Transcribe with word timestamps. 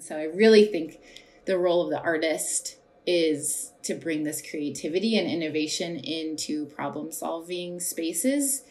So 0.00 0.16
I 0.16 0.24
really 0.24 0.66
think 0.66 1.00
the 1.46 1.58
role 1.58 1.82
of 1.82 1.90
the 1.90 2.00
artist 2.00 2.76
is 3.06 3.72
to 3.82 3.94
bring 3.94 4.24
this 4.24 4.42
creativity 4.48 5.18
and 5.18 5.28
innovation 5.28 5.96
into 5.96 6.66
problem 6.66 7.12
solving 7.12 7.80
spaces. 7.80 8.62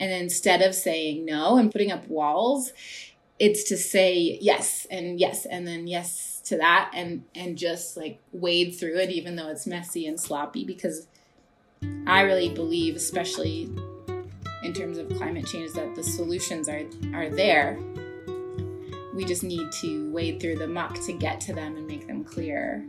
And 0.00 0.10
instead 0.10 0.62
of 0.62 0.74
saying 0.74 1.24
no 1.24 1.56
and 1.56 1.70
putting 1.70 1.92
up 1.92 2.08
walls, 2.08 2.72
it's 3.38 3.64
to 3.64 3.76
say 3.76 4.38
yes 4.40 4.86
and 4.90 5.20
yes 5.20 5.44
and 5.46 5.66
then 5.66 5.86
yes 5.86 6.40
to 6.46 6.56
that 6.56 6.90
and 6.94 7.24
and 7.34 7.58
just 7.58 7.96
like 7.96 8.18
wade 8.32 8.74
through 8.74 8.96
it 8.96 9.10
even 9.10 9.36
though 9.36 9.48
it's 9.48 9.66
messy 9.66 10.06
and 10.06 10.18
sloppy 10.18 10.64
because 10.64 11.06
I 12.06 12.22
really 12.22 12.48
believe 12.48 12.96
especially 12.96 13.68
in 14.62 14.72
terms 14.72 14.96
of 14.98 15.08
climate 15.16 15.46
change 15.46 15.72
that 15.72 15.94
the 15.94 16.02
solutions 16.02 16.68
are 16.68 16.82
are 17.14 17.28
there. 17.28 17.78
We 19.16 19.24
just 19.24 19.42
need 19.42 19.72
to 19.80 20.12
wade 20.12 20.40
through 20.40 20.56
the 20.56 20.66
muck 20.66 21.00
to 21.06 21.12
get 21.14 21.40
to 21.40 21.54
them 21.54 21.74
and 21.78 21.86
make 21.86 22.06
them 22.06 22.22
clear. 22.22 22.84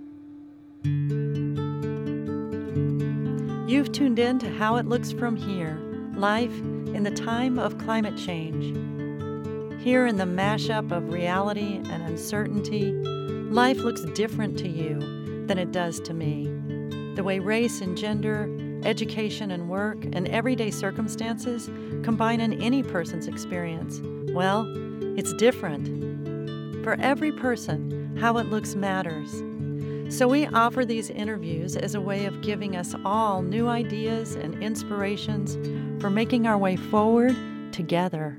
You've 3.65 3.93
tuned 3.93 4.19
in 4.19 4.37
to 4.39 4.53
How 4.57 4.75
It 4.75 4.87
Looks 4.87 5.13
From 5.13 5.37
Here 5.37 5.79
Life 6.15 6.51
in 6.59 7.03
the 7.03 7.11
Time 7.11 7.57
of 7.57 7.77
Climate 7.77 8.17
Change. 8.17 8.75
Here 9.81 10.05
in 10.05 10.17
the 10.17 10.25
mashup 10.25 10.91
of 10.91 11.13
reality 11.13 11.77
and 11.77 12.03
uncertainty, 12.03 12.91
life 13.49 13.77
looks 13.77 14.01
different 14.13 14.57
to 14.57 14.67
you 14.67 15.45
than 15.47 15.57
it 15.57 15.71
does 15.71 16.01
to 16.01 16.13
me. 16.13 16.51
The 17.15 17.23
way 17.23 17.39
race 17.39 17.79
and 17.79 17.97
gender, 17.97 18.53
education 18.83 19.51
and 19.51 19.69
work, 19.69 20.03
and 20.11 20.27
everyday 20.27 20.71
circumstances 20.71 21.69
combine 22.03 22.41
in 22.41 22.61
any 22.61 22.83
person's 22.83 23.27
experience, 23.27 24.01
well, 24.33 24.65
it's 25.17 25.31
different. 25.33 26.16
For 26.87 26.95
every 27.01 27.33
person, 27.33 28.15
how 28.15 28.37
it 28.37 28.45
looks 28.45 28.73
matters. 28.73 29.43
So, 30.07 30.25
we 30.25 30.45
offer 30.45 30.85
these 30.85 31.09
interviews 31.09 31.75
as 31.75 31.95
a 31.95 31.99
way 31.99 32.23
of 32.23 32.39
giving 32.39 32.77
us 32.77 32.95
all 33.03 33.41
new 33.41 33.67
ideas 33.67 34.35
and 34.35 34.63
inspirations 34.63 35.57
for 36.01 36.09
making 36.09 36.47
our 36.47 36.57
way 36.57 36.77
forward 36.77 37.35
together. 37.73 38.37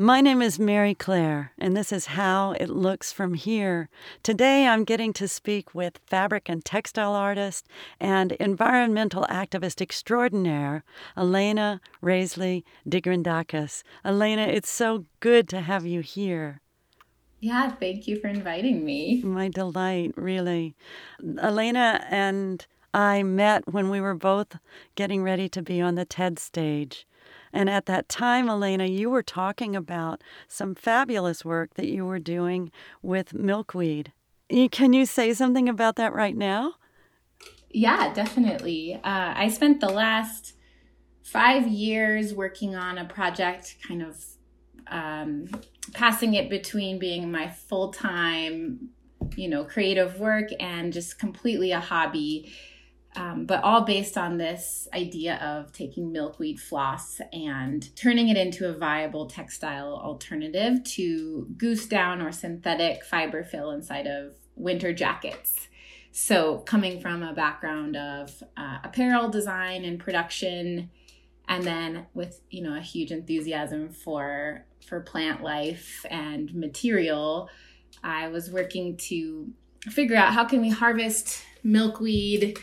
My 0.00 0.20
name 0.20 0.42
is 0.42 0.60
Mary 0.60 0.94
Claire, 0.94 1.50
and 1.58 1.76
this 1.76 1.90
is 1.90 2.06
How 2.06 2.52
It 2.52 2.68
Looks 2.68 3.10
From 3.10 3.34
Here. 3.34 3.88
Today 4.22 4.68
I'm 4.68 4.84
getting 4.84 5.12
to 5.14 5.26
speak 5.26 5.74
with 5.74 5.98
fabric 6.06 6.48
and 6.48 6.64
textile 6.64 7.14
artist 7.14 7.66
and 7.98 8.30
environmental 8.30 9.26
activist 9.28 9.80
extraordinaire, 9.80 10.84
Elena 11.16 11.80
Raisley 12.00 12.62
Digrandakis. 12.88 13.82
Elena, 14.04 14.42
it's 14.42 14.70
so 14.70 15.06
good 15.18 15.48
to 15.48 15.62
have 15.62 15.84
you 15.84 16.00
here. 16.00 16.60
Yeah, 17.40 17.72
thank 17.72 18.06
you 18.06 18.20
for 18.20 18.28
inviting 18.28 18.84
me. 18.84 19.20
My 19.24 19.48
delight, 19.48 20.12
really. 20.14 20.76
Elena 21.42 22.06
and 22.08 22.64
I 22.94 23.24
met 23.24 23.66
when 23.66 23.90
we 23.90 24.00
were 24.00 24.14
both 24.14 24.58
getting 24.94 25.24
ready 25.24 25.48
to 25.48 25.60
be 25.60 25.80
on 25.80 25.96
the 25.96 26.04
TED 26.04 26.38
stage. 26.38 27.04
And 27.52 27.68
at 27.70 27.86
that 27.86 28.08
time, 28.08 28.48
Elena, 28.48 28.86
you 28.86 29.10
were 29.10 29.22
talking 29.22 29.74
about 29.74 30.22
some 30.46 30.74
fabulous 30.74 31.44
work 31.44 31.74
that 31.74 31.88
you 31.88 32.04
were 32.04 32.18
doing 32.18 32.70
with 33.02 33.34
milkweed. 33.34 34.12
Can 34.70 34.92
you 34.92 35.04
say 35.06 35.34
something 35.34 35.68
about 35.68 35.96
that 35.96 36.14
right 36.14 36.36
now? 36.36 36.74
Yeah, 37.70 38.12
definitely. 38.14 38.94
Uh, 38.94 39.34
I 39.36 39.48
spent 39.48 39.80
the 39.80 39.90
last 39.90 40.54
five 41.22 41.66
years 41.66 42.32
working 42.32 42.74
on 42.74 42.96
a 42.96 43.04
project, 43.04 43.76
kind 43.86 44.02
of 44.02 44.24
um, 44.86 45.48
passing 45.92 46.34
it 46.34 46.48
between 46.48 46.98
being 46.98 47.30
my 47.30 47.50
full 47.50 47.92
time, 47.92 48.88
you 49.36 49.48
know, 49.48 49.64
creative 49.64 50.18
work 50.18 50.48
and 50.58 50.92
just 50.92 51.18
completely 51.18 51.72
a 51.72 51.80
hobby 51.80 52.50
um, 53.18 53.46
but 53.46 53.64
all 53.64 53.80
based 53.80 54.16
on 54.16 54.38
this 54.38 54.86
idea 54.94 55.38
of 55.42 55.72
taking 55.72 56.12
milkweed 56.12 56.60
floss 56.60 57.20
and 57.32 57.94
turning 57.96 58.28
it 58.28 58.36
into 58.36 58.68
a 58.68 58.72
viable 58.72 59.26
textile 59.26 59.92
alternative 59.92 60.84
to 60.84 61.48
goose 61.56 61.86
down 61.86 62.22
or 62.22 62.30
synthetic 62.30 63.04
fiber 63.04 63.42
fill 63.42 63.72
inside 63.72 64.06
of 64.06 64.34
winter 64.54 64.92
jackets. 64.92 65.66
So, 66.12 66.58
coming 66.58 67.00
from 67.00 67.24
a 67.24 67.34
background 67.34 67.96
of 67.96 68.40
uh, 68.56 68.78
apparel 68.84 69.28
design 69.28 69.84
and 69.84 69.98
production, 69.98 70.88
and 71.48 71.64
then 71.64 72.06
with 72.14 72.40
you 72.50 72.62
know 72.62 72.76
a 72.76 72.80
huge 72.80 73.10
enthusiasm 73.10 73.88
for 73.88 74.64
for 74.86 75.00
plant 75.00 75.42
life 75.42 76.06
and 76.08 76.54
material, 76.54 77.50
I 78.04 78.28
was 78.28 78.48
working 78.48 78.96
to 79.08 79.48
figure 79.90 80.16
out 80.16 80.32
how 80.32 80.44
can 80.44 80.60
we 80.60 80.70
harvest 80.70 81.42
milkweed 81.64 82.58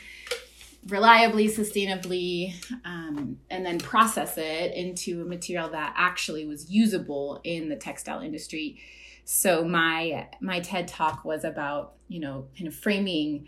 reliably, 0.88 1.48
sustainably, 1.48 2.54
um, 2.86 3.38
and 3.50 3.66
then 3.66 3.80
process 3.80 4.38
it 4.38 4.74
into 4.74 5.22
a 5.22 5.26
material 5.26 5.70
that 5.70 5.94
actually 5.98 6.46
was 6.46 6.70
usable 6.70 7.42
in 7.44 7.70
the 7.70 7.76
textile 7.76 8.22
industry. 8.22 8.80
So 9.24 9.66
my 9.66 10.30
my 10.42 10.60
TED 10.60 10.88
talk 10.88 11.26
was 11.26 11.44
about 11.44 11.94
you 12.08 12.20
know 12.20 12.48
kind 12.58 12.68
of 12.68 12.76
framing 12.76 13.48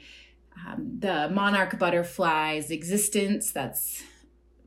um, 0.65 0.97
the 0.99 1.29
monarch 1.29 1.77
butterfly's 1.77 2.71
existence. 2.71 3.51
That's 3.51 4.03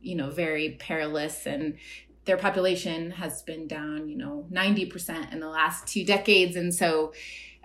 you 0.01 0.15
know 0.15 0.31
very 0.31 0.77
perilous 0.79 1.47
and 1.47 1.77
their 2.25 2.37
population 2.37 3.11
has 3.13 3.43
been 3.43 3.67
down 3.67 4.09
you 4.09 4.17
know 4.17 4.47
90% 4.53 5.33
in 5.33 5.41
the 5.41 5.49
last 5.49 5.87
two 5.87 6.05
decades 6.05 6.57
and 6.57 6.75
so 6.75 7.13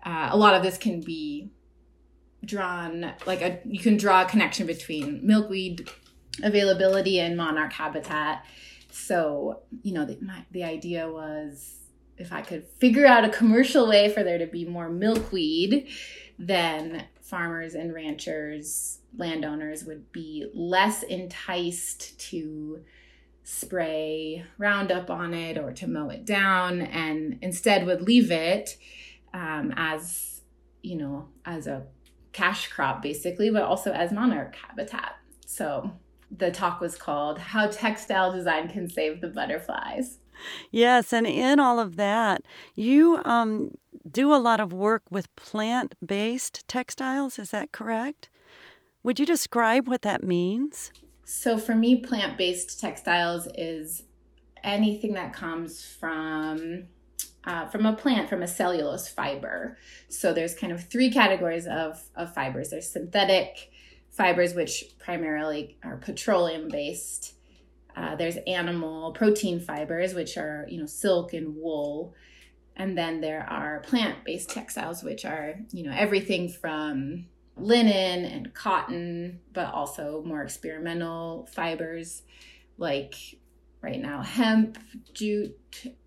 uh, 0.06 0.30
a 0.32 0.38
lot 0.38 0.54
of 0.54 0.64
this 0.64 0.78
can 0.78 1.02
be 1.02 1.50
drawn 2.46 3.14
like 3.26 3.42
a 3.42 3.60
you 3.66 3.80
can 3.80 3.98
draw 3.98 4.22
a 4.22 4.26
connection 4.26 4.68
between 4.68 5.26
milkweed 5.26 5.90
availability 6.44 7.20
and 7.20 7.36
monarch 7.36 7.74
habitat. 7.74 8.46
So 8.92 9.62
you 9.84 9.94
know 9.94 10.06
the, 10.06 10.18
my, 10.22 10.46
the 10.52 10.64
idea 10.64 11.10
was 11.10 11.76
if 12.18 12.32
I 12.32 12.42
could 12.42 12.66
figure 12.66 13.06
out 13.06 13.26
a 13.26 13.30
commercial 13.30 13.88
way 13.88 14.10
for 14.10 14.24
there 14.24 14.38
to 14.38 14.48
be 14.48 14.66
more 14.66 14.90
milkweed, 14.90 15.88
then 16.40 17.06
farmers 17.22 17.74
and 17.74 17.94
ranchers, 17.94 19.00
landowners 19.18 19.84
would 19.84 20.12
be 20.12 20.50
less 20.54 21.04
enticed 21.04 22.18
to 22.20 22.84
spray 23.44 24.44
Roundup 24.58 25.10
on 25.10 25.34
it 25.34 25.58
or 25.58 25.72
to 25.74 25.88
mow 25.88 26.10
it 26.10 26.26
down, 26.26 26.82
and 26.82 27.38
instead 27.42 27.86
would 27.86 28.02
leave 28.02 28.32
it 28.32 28.78
um, 29.34 29.74
as 29.76 30.42
you 30.82 30.96
know 30.96 31.28
as 31.46 31.68
a 31.68 31.84
cash 32.36 32.68
crop 32.68 33.02
basically, 33.02 33.50
but 33.50 33.64
also 33.64 33.92
as 33.94 34.12
monarch 34.12 34.56
habitat. 34.56 35.16
So 35.46 35.92
the 36.30 36.52
talk 36.52 36.82
was 36.82 36.98
called 36.98 37.40
How 37.40 37.68
Textile 37.68 38.34
Design 38.34 38.68
Can 38.68 38.90
Save 38.90 39.22
the 39.22 39.30
Butterflies. 39.30 40.20
Yes, 40.70 41.14
and 41.14 41.26
in 41.26 41.62
all 41.62 41.80
of 41.80 41.96
that, 41.96 42.42
you 42.76 43.22
um, 43.24 43.72
do 44.10 44.34
a 44.34 44.36
lot 44.36 44.60
of 44.60 44.74
work 44.74 45.04
with 45.10 45.34
plant 45.38 45.96
based 46.06 46.68
textiles, 46.68 47.40
is 47.40 47.52
that 47.52 47.72
correct? 47.72 48.30
Would 49.02 49.18
you 49.18 49.26
describe 49.26 49.88
what 49.88 50.02
that 50.02 50.22
means? 50.22 50.92
So, 51.24 51.58
for 51.58 51.74
me, 51.74 52.02
plant 52.02 52.38
based 52.38 52.82
textiles 52.82 53.48
is 53.56 54.04
anything 54.62 55.14
that 55.14 55.32
comes 55.32 55.82
from 55.86 56.88
uh, 57.46 57.68
from 57.68 57.86
a 57.86 57.94
plant, 57.94 58.30
from 58.30 58.42
a 58.42 58.48
cellulose 58.48 59.08
fiber. 59.08 59.78
So 60.10 60.34
there's 60.34 60.56
kind 60.56 60.74
of 60.74 60.84
three 60.84 61.12
categories 61.12 61.68
of, 61.68 62.02
of 62.16 62.34
fibers. 62.34 62.70
There's 62.70 62.90
synthetic 62.90 63.72
fibers, 64.10 64.54
which 64.54 64.86
primarily 64.98 65.78
are 65.84 65.98
petroleum 65.98 66.70
based. 66.70 67.34
Uh, 67.96 68.16
there's 68.16 68.38
animal 68.48 69.12
protein 69.12 69.60
fibers, 69.60 70.14
which 70.14 70.38
are 70.38 70.66
you 70.70 70.80
know 70.80 70.86
silk 70.86 71.34
and 71.34 71.56
wool, 71.56 72.14
and 72.76 72.98
then 72.98 73.22
there 73.22 73.46
are 73.50 73.80
plant-based 73.82 74.50
textiles, 74.50 75.04
which 75.04 75.24
are 75.24 75.56
you 75.72 75.84
know 75.84 75.96
everything 75.96 76.50
from 76.50 77.26
linen 77.58 78.26
and 78.26 78.54
cotton, 78.54 79.40
but 79.54 79.74
also 79.74 80.24
more 80.26 80.42
experimental 80.42 81.48
fibers 81.54 82.24
like 82.78 83.16
right 83.86 84.02
now 84.02 84.22
hemp, 84.22 84.78
jute, 85.14 85.56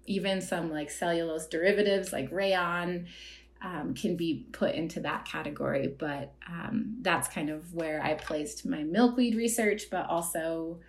even 0.04 0.40
some 0.40 0.70
like 0.70 0.90
cellulose 0.90 1.46
derivatives 1.46 2.12
like 2.12 2.28
rayon 2.32 3.06
um, 3.62 3.94
can 3.94 4.16
be 4.16 4.46
put 4.52 4.74
into 4.74 5.00
that 5.00 5.24
category. 5.24 5.94
But 5.96 6.34
um, 6.48 6.96
that's 7.02 7.28
kind 7.28 7.50
of 7.50 7.72
where 7.72 8.02
I 8.02 8.14
placed 8.14 8.66
my 8.66 8.82
milkweed 8.82 9.36
research, 9.36 9.90
but 9.90 10.06
also 10.08 10.80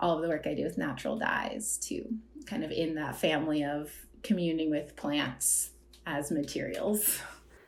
all 0.00 0.16
of 0.16 0.22
the 0.22 0.28
work 0.28 0.46
I 0.46 0.54
do 0.54 0.64
with 0.64 0.76
natural 0.76 1.16
dyes 1.16 1.78
too, 1.78 2.04
kind 2.46 2.64
of 2.64 2.72
in 2.72 2.96
that 2.96 3.16
family 3.16 3.64
of 3.64 3.92
communing 4.22 4.70
with 4.70 4.96
plants 4.96 5.70
as 6.06 6.30
materials. 6.30 7.20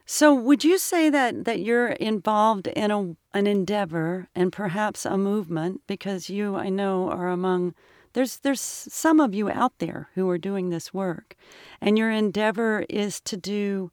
So, 0.06 0.35
would 0.35 0.65
you 0.65 0.76
say 0.76 1.09
that 1.09 1.47
that 1.47 1.61
you're 1.61 1.88
involved 1.93 2.67
in 2.67 2.91
a 2.91 3.17
an 3.32 3.47
endeavor 3.47 4.29
and 4.35 4.53
perhaps 4.53 5.06
a 5.06 5.17
movement 5.17 5.81
because 5.87 6.29
you, 6.29 6.56
I 6.56 6.69
know, 6.69 7.09
are 7.11 7.29
among 7.29 7.75
there's 8.14 8.38
there's 8.38 8.61
some 8.61 9.20
of 9.20 9.34
you 9.34 9.50
out 9.50 9.78
there 9.78 10.08
who 10.14 10.28
are 10.31 10.38
doing 10.38 10.70
this 10.70 10.94
work, 10.94 11.37
and 11.81 11.99
your 11.99 12.11
endeavor 12.11 12.87
is 12.88 13.20
to 13.22 13.37
do 13.37 13.90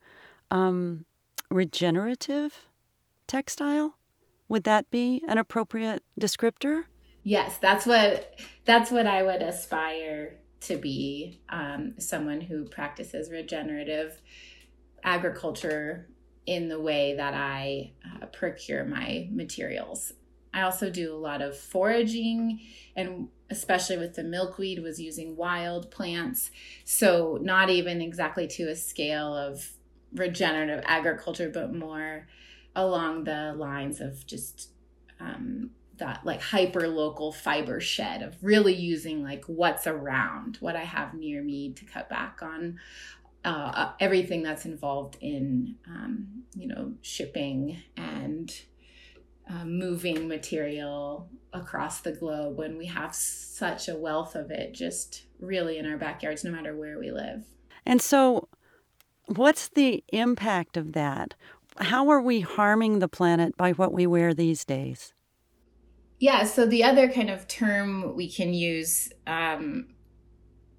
um, 0.49 1.05
regenerative 1.49 2.67
textile. 3.27 3.97
Would 4.47 4.63
that 4.63 4.89
be 4.89 5.23
an 5.27 5.37
appropriate 5.37 6.03
descriptor? 6.19 6.83
Yes, 7.23 7.57
that's 7.57 7.85
what 7.85 8.39
that's 8.65 8.91
what 8.91 9.07
I 9.07 9.23
would 9.23 9.41
aspire 9.41 10.37
to 10.61 10.77
be. 10.77 11.41
Um, 11.49 11.95
someone 11.99 12.41
who 12.41 12.65
practices 12.65 13.29
regenerative 13.31 14.21
agriculture 15.03 16.07
in 16.45 16.69
the 16.69 16.79
way 16.79 17.15
that 17.15 17.33
I 17.33 17.93
uh, 18.05 18.25
procure 18.27 18.83
my 18.83 19.27
materials. 19.31 20.13
I 20.53 20.63
also 20.63 20.89
do 20.89 21.13
a 21.13 21.17
lot 21.17 21.41
of 21.41 21.57
foraging 21.57 22.61
and 22.95 23.29
especially 23.51 23.97
with 23.97 24.15
the 24.15 24.23
milkweed 24.23 24.81
was 24.81 24.99
using 24.99 25.35
wild 25.35 25.91
plants. 25.91 26.49
So 26.83 27.37
not 27.41 27.69
even 27.69 28.01
exactly 28.01 28.47
to 28.47 28.69
a 28.69 28.75
scale 28.75 29.35
of 29.35 29.73
regenerative 30.13 30.83
agriculture 30.85 31.49
but 31.53 31.73
more 31.73 32.27
along 32.75 33.25
the 33.25 33.53
lines 33.55 34.01
of 34.01 34.25
just 34.25 34.69
um, 35.19 35.71
that 35.97 36.25
like 36.25 36.41
hyper 36.41 36.87
local 36.87 37.31
fiber 37.31 37.79
shed 37.79 38.21
of 38.21 38.35
really 38.41 38.73
using 38.73 39.23
like 39.23 39.45
what's 39.45 39.87
around 39.87 40.57
what 40.59 40.75
I 40.75 40.83
have 40.83 41.13
near 41.13 41.43
me 41.43 41.73
to 41.73 41.85
cut 41.85 42.09
back 42.09 42.39
on 42.41 42.79
uh, 43.43 43.91
everything 43.99 44.43
that's 44.43 44.65
involved 44.65 45.17
in 45.21 45.75
um, 45.87 46.43
you 46.55 46.67
know 46.67 46.93
shipping 47.01 47.81
and 47.97 48.53
uh, 49.51 49.65
moving 49.65 50.27
material 50.27 51.29
across 51.53 52.01
the 52.01 52.11
globe 52.11 52.57
when 52.57 52.77
we 52.77 52.85
have 52.85 53.13
such 53.13 53.89
a 53.89 53.95
wealth 53.95 54.35
of 54.35 54.49
it 54.51 54.73
just 54.73 55.25
really 55.39 55.77
in 55.77 55.85
our 55.85 55.97
backyards 55.97 56.43
no 56.43 56.51
matter 56.51 56.75
where 56.75 56.97
we 56.97 57.11
live. 57.11 57.43
And 57.85 58.01
so 58.01 58.47
what's 59.25 59.67
the 59.67 60.03
impact 60.09 60.77
of 60.77 60.93
that? 60.93 61.33
How 61.77 62.09
are 62.09 62.21
we 62.21 62.41
harming 62.41 62.99
the 62.99 63.07
planet 63.07 63.57
by 63.57 63.71
what 63.71 63.93
we 63.93 64.07
wear 64.07 64.33
these 64.33 64.63
days? 64.63 65.13
Yeah 66.19 66.43
so 66.43 66.65
the 66.65 66.83
other 66.83 67.09
kind 67.09 67.29
of 67.29 67.47
term 67.47 68.15
we 68.15 68.31
can 68.31 68.53
use 68.53 69.11
um, 69.27 69.87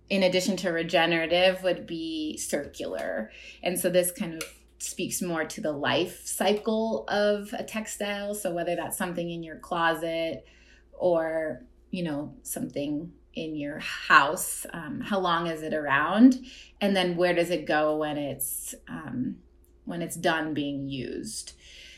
in 0.08 0.22
addition 0.22 0.56
to 0.58 0.70
regenerative 0.70 1.62
would 1.62 1.86
be 1.86 2.36
circular. 2.38 3.30
And 3.62 3.78
so 3.78 3.90
this 3.90 4.12
kind 4.12 4.34
of 4.34 4.42
speaks 4.82 5.22
more 5.22 5.44
to 5.44 5.60
the 5.60 5.72
life 5.72 6.26
cycle 6.26 7.04
of 7.08 7.52
a 7.52 7.62
textile. 7.62 8.34
So 8.34 8.52
whether 8.52 8.74
that's 8.76 8.98
something 8.98 9.30
in 9.30 9.42
your 9.42 9.56
closet 9.56 10.44
or 10.92 11.62
you 11.90 12.02
know 12.02 12.34
something 12.42 13.12
in 13.34 13.56
your 13.56 13.78
house 13.78 14.66
um, 14.72 15.00
how 15.00 15.18
long 15.18 15.46
is 15.46 15.62
it 15.62 15.72
around? 15.72 16.44
And 16.80 16.94
then 16.94 17.16
where 17.16 17.34
does 17.34 17.50
it 17.50 17.66
go 17.66 17.96
when 17.96 18.18
it's 18.18 18.74
um, 18.88 19.36
when 19.84 20.02
it's 20.02 20.16
done 20.16 20.54
being 20.54 20.88
used? 20.88 21.52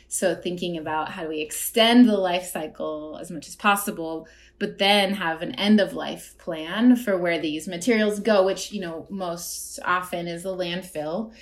So 0.08 0.34
thinking 0.34 0.76
about 0.78 1.10
how 1.10 1.22
do 1.24 1.28
we 1.28 1.40
extend 1.40 2.08
the 2.08 2.16
life 2.16 2.44
cycle 2.46 3.18
as 3.20 3.32
much 3.32 3.48
as 3.48 3.56
possible 3.56 4.28
but 4.58 4.78
then 4.78 5.14
have 5.14 5.42
an 5.42 5.54
end 5.56 5.80
of 5.80 5.94
life 5.94 6.36
plan 6.38 6.96
for 6.96 7.18
where 7.18 7.38
these 7.38 7.66
materials 7.66 8.20
go, 8.20 8.44
which, 8.44 8.72
you 8.72 8.80
know, 8.80 9.06
most 9.10 9.78
often 9.84 10.28
is 10.28 10.44
the 10.44 10.56
landfill. 10.56 11.32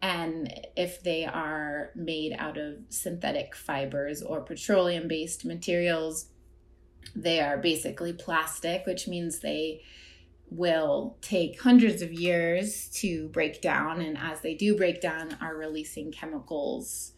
And 0.00 0.52
if 0.76 1.02
they 1.02 1.24
are 1.24 1.90
made 1.94 2.34
out 2.38 2.56
of 2.56 2.76
synthetic 2.88 3.54
fibers 3.54 4.22
or 4.22 4.40
petroleum 4.40 5.08
based 5.08 5.44
materials, 5.44 6.26
they 7.16 7.40
are 7.40 7.58
basically 7.58 8.12
plastic, 8.12 8.86
which 8.86 9.08
means 9.08 9.40
they 9.40 9.82
will 10.50 11.16
take 11.20 11.60
hundreds 11.60 12.00
of 12.00 12.12
years 12.12 12.88
to 12.88 13.28
break 13.28 13.60
down. 13.60 14.00
And 14.00 14.16
as 14.16 14.40
they 14.40 14.54
do 14.54 14.76
break 14.76 15.00
down, 15.00 15.36
are 15.40 15.56
releasing 15.56 16.12
chemicals 16.12 17.12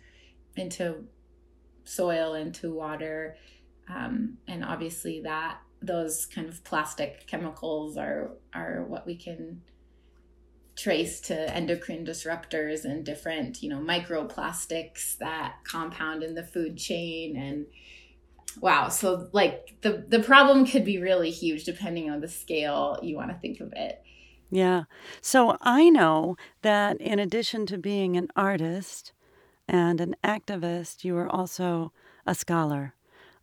into 0.57 1.05
soil, 1.85 2.35
into 2.35 2.73
water, 2.73 3.37
um, 3.89 4.39
and 4.47 4.65
obviously 4.65 5.21
that 5.23 5.59
those 5.83 6.27
kind 6.27 6.49
of 6.49 6.63
plastic 6.63 7.27
chemicals 7.27 7.97
are 7.97 8.33
are 8.55 8.85
what 8.87 9.07
we 9.07 9.17
can 9.17 9.63
trace 10.81 11.21
to 11.21 11.55
endocrine 11.55 12.07
disruptors 12.07 12.85
and 12.85 13.05
different 13.05 13.63
you 13.63 13.69
know 13.69 13.79
microplastics 13.79 15.19
that 15.19 15.57
compound 15.65 16.23
in 16.23 16.35
the 16.35 16.45
food 16.45 16.77
chain. 16.77 17.37
And 17.37 17.67
wow 18.61 18.89
so 18.89 19.29
like 19.33 19.77
the 19.83 20.05
the 20.09 20.21
problem 20.21 20.67
could 20.67 20.85
be 20.85 20.99
really 20.99 21.31
huge 21.31 21.65
depending 21.65 22.11
on 22.11 22.21
the 22.21 22.29
scale 22.29 22.99
you 23.03 23.17
want 23.17 23.31
to 23.31 23.39
think 23.39 23.61
of 23.61 23.73
it. 23.77 24.03
Yeah. 24.51 24.85
So 25.21 25.57
i 25.61 25.89
know 25.91 26.37
that 26.63 27.01
in 27.01 27.19
addition 27.19 27.67
to 27.67 27.79
being 27.79 28.17
an 28.17 28.29
artist 28.35 29.13
and 29.69 30.01
an 30.01 30.17
activist 30.25 31.05
you 31.05 31.17
are 31.17 31.29
also 31.29 31.93
a 32.27 32.35
scholar. 32.35 32.95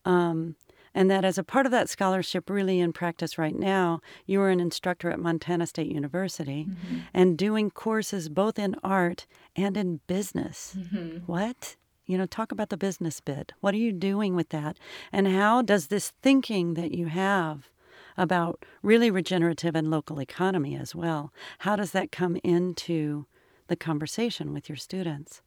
Um, 0.05 0.55
and 0.97 1.11
that 1.11 1.23
as 1.23 1.38
a 1.38 1.44
part 1.44 1.67
of 1.67 1.71
that 1.71 1.89
scholarship, 1.89 2.49
really 2.49 2.79
in 2.79 2.91
practice 2.91 3.38
right 3.38 3.55
now, 3.55 4.01
you 4.25 4.41
are 4.41 4.49
an 4.49 4.59
instructor 4.59 5.11
at 5.11 5.19
Montana 5.19 5.67
State 5.67 5.91
University 5.91 6.65
mm-hmm. 6.67 7.01
and 7.13 7.38
doing 7.38 7.69
courses 7.69 8.29
both 8.29 8.57
in 8.57 8.75
art 8.83 9.27
and 9.55 9.77
in 9.77 9.99
business. 10.07 10.75
Mm-hmm. 10.75 11.17
What? 11.27 11.75
You 12.07 12.17
know, 12.17 12.25
talk 12.25 12.51
about 12.51 12.69
the 12.69 12.77
business 12.77 13.21
bit. 13.21 13.53
What 13.61 13.75
are 13.75 13.77
you 13.77 13.91
doing 13.91 14.35
with 14.35 14.49
that? 14.49 14.79
And 15.11 15.27
how 15.27 15.61
does 15.61 15.88
this 15.88 16.13
thinking 16.23 16.73
that 16.73 16.91
you 16.91 17.05
have 17.05 17.69
about 18.17 18.65
really 18.81 19.11
regenerative 19.11 19.75
and 19.75 19.91
local 19.91 20.19
economy 20.19 20.75
as 20.75 20.95
well, 20.95 21.31
how 21.59 21.75
does 21.75 21.91
that 21.91 22.11
come 22.11 22.38
into 22.44 23.27
the 23.67 23.75
conversation 23.75 24.51
with 24.51 24.67
your 24.67 24.77
students? 24.77 25.44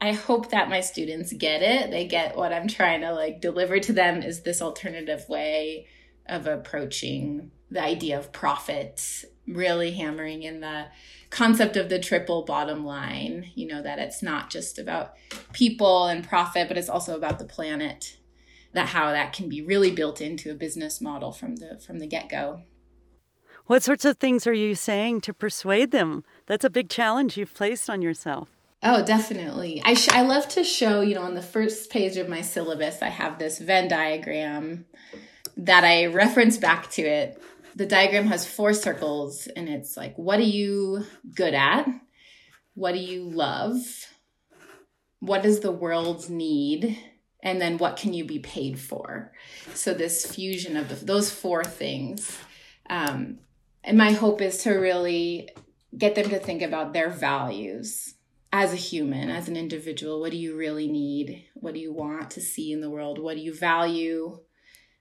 I 0.00 0.12
hope 0.12 0.50
that 0.50 0.68
my 0.68 0.80
students 0.80 1.32
get 1.32 1.62
it. 1.62 1.90
They 1.90 2.06
get 2.06 2.36
what 2.36 2.52
I'm 2.52 2.68
trying 2.68 3.00
to 3.00 3.12
like 3.12 3.40
deliver 3.40 3.80
to 3.80 3.92
them 3.92 4.22
is 4.22 4.42
this 4.42 4.60
alternative 4.60 5.28
way 5.28 5.86
of 6.28 6.46
approaching 6.46 7.50
the 7.70 7.82
idea 7.82 8.18
of 8.18 8.32
profit, 8.32 9.24
really 9.46 9.92
hammering 9.92 10.42
in 10.42 10.60
the 10.60 10.86
concept 11.30 11.76
of 11.76 11.88
the 11.88 11.98
triple 11.98 12.44
bottom 12.44 12.84
line, 12.84 13.50
you 13.54 13.66
know, 13.66 13.82
that 13.82 13.98
it's 13.98 14.22
not 14.22 14.50
just 14.50 14.78
about 14.78 15.14
people 15.52 16.06
and 16.06 16.28
profit, 16.28 16.68
but 16.68 16.76
it's 16.76 16.88
also 16.88 17.16
about 17.16 17.38
the 17.38 17.44
planet. 17.44 18.18
That 18.72 18.88
how 18.88 19.10
that 19.10 19.32
can 19.32 19.48
be 19.48 19.62
really 19.62 19.90
built 19.90 20.20
into 20.20 20.50
a 20.50 20.54
business 20.54 21.00
model 21.00 21.32
from 21.32 21.56
the 21.56 21.80
from 21.84 21.98
the 21.98 22.06
get-go. 22.06 22.62
What 23.64 23.82
sorts 23.82 24.04
of 24.04 24.18
things 24.18 24.46
are 24.46 24.52
you 24.52 24.74
saying 24.74 25.22
to 25.22 25.34
persuade 25.34 25.90
them? 25.90 26.24
That's 26.46 26.64
a 26.64 26.70
big 26.70 26.88
challenge 26.88 27.36
you've 27.36 27.54
placed 27.54 27.88
on 27.88 28.02
yourself. 28.02 28.55
Oh, 28.82 29.04
definitely. 29.04 29.80
I, 29.84 29.94
sh- 29.94 30.10
I 30.10 30.22
love 30.22 30.48
to 30.48 30.62
show, 30.62 31.00
you 31.00 31.14
know, 31.14 31.22
on 31.22 31.34
the 31.34 31.42
first 31.42 31.90
page 31.90 32.16
of 32.16 32.28
my 32.28 32.42
syllabus, 32.42 33.02
I 33.02 33.08
have 33.08 33.38
this 33.38 33.58
Venn 33.58 33.88
diagram 33.88 34.84
that 35.56 35.84
I 35.84 36.06
reference 36.06 36.58
back 36.58 36.90
to 36.92 37.02
it. 37.02 37.42
The 37.74 37.86
diagram 37.86 38.26
has 38.26 38.46
four 38.46 38.72
circles, 38.72 39.48
and 39.48 39.68
it's 39.68 39.96
like, 39.96 40.16
what 40.16 40.38
are 40.38 40.42
you 40.42 41.04
good 41.34 41.54
at? 41.54 41.88
What 42.74 42.92
do 42.92 42.98
you 42.98 43.24
love? 43.24 43.76
What 45.20 45.42
does 45.42 45.60
the 45.60 45.72
world 45.72 46.28
need? 46.28 46.98
And 47.42 47.60
then 47.60 47.78
what 47.78 47.96
can 47.96 48.12
you 48.12 48.24
be 48.24 48.38
paid 48.38 48.78
for? 48.78 49.32
So, 49.74 49.94
this 49.94 50.26
fusion 50.26 50.76
of 50.76 50.88
the, 50.88 50.94
those 50.96 51.30
four 51.30 51.64
things. 51.64 52.38
Um, 52.88 53.38
and 53.84 53.96
my 53.96 54.12
hope 54.12 54.40
is 54.40 54.62
to 54.64 54.72
really 54.72 55.50
get 55.96 56.14
them 56.14 56.28
to 56.30 56.38
think 56.38 56.62
about 56.62 56.92
their 56.92 57.08
values 57.08 58.15
as 58.58 58.72
a 58.72 58.76
human, 58.76 59.28
as 59.28 59.48
an 59.48 59.56
individual, 59.56 60.18
what 60.18 60.30
do 60.30 60.38
you 60.38 60.56
really 60.56 60.88
need? 60.88 61.44
What 61.52 61.74
do 61.74 61.80
you 61.80 61.92
want 61.92 62.30
to 62.30 62.40
see 62.40 62.72
in 62.72 62.80
the 62.80 62.88
world? 62.88 63.18
What 63.18 63.36
do 63.36 63.42
you 63.42 63.54
value? 63.54 64.38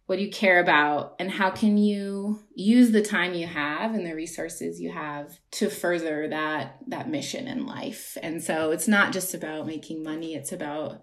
What 0.08 0.18
do 0.18 0.24
you 0.24 0.30
care 0.30 0.60
about? 0.60 1.16
And 1.20 1.32
how 1.32 1.52
can 1.52 1.78
you 1.78 2.42
use 2.54 2.92
the 2.92 3.02
time 3.02 3.34
you 3.34 3.48
have 3.48 3.96
and 3.96 4.06
the 4.06 4.14
resources 4.14 4.82
you 4.82 4.92
have 4.92 5.40
to 5.52 5.70
further 5.70 6.28
that 6.28 6.80
that 6.88 7.10
mission 7.10 7.48
in 7.48 7.66
life? 7.66 8.18
And 8.22 8.44
so 8.44 8.72
it's 8.72 8.90
not 8.90 9.14
just 9.14 9.34
about 9.34 9.68
making 9.68 10.04
money, 10.04 10.36
it's 10.36 10.52
about 10.52 11.02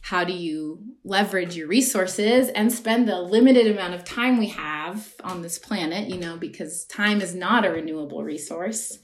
how 0.00 0.22
do 0.22 0.32
you 0.32 0.80
leverage 1.02 1.56
your 1.56 1.66
resources 1.66 2.48
and 2.50 2.72
spend 2.72 3.08
the 3.08 3.20
limited 3.20 3.66
amount 3.66 3.94
of 3.94 4.04
time 4.04 4.38
we 4.38 4.50
have 4.50 5.14
on 5.24 5.42
this 5.42 5.58
planet, 5.58 6.08
you 6.08 6.16
know, 6.16 6.36
because 6.36 6.84
time 6.84 7.20
is 7.20 7.34
not 7.34 7.66
a 7.66 7.72
renewable 7.72 8.22
resource 8.22 8.98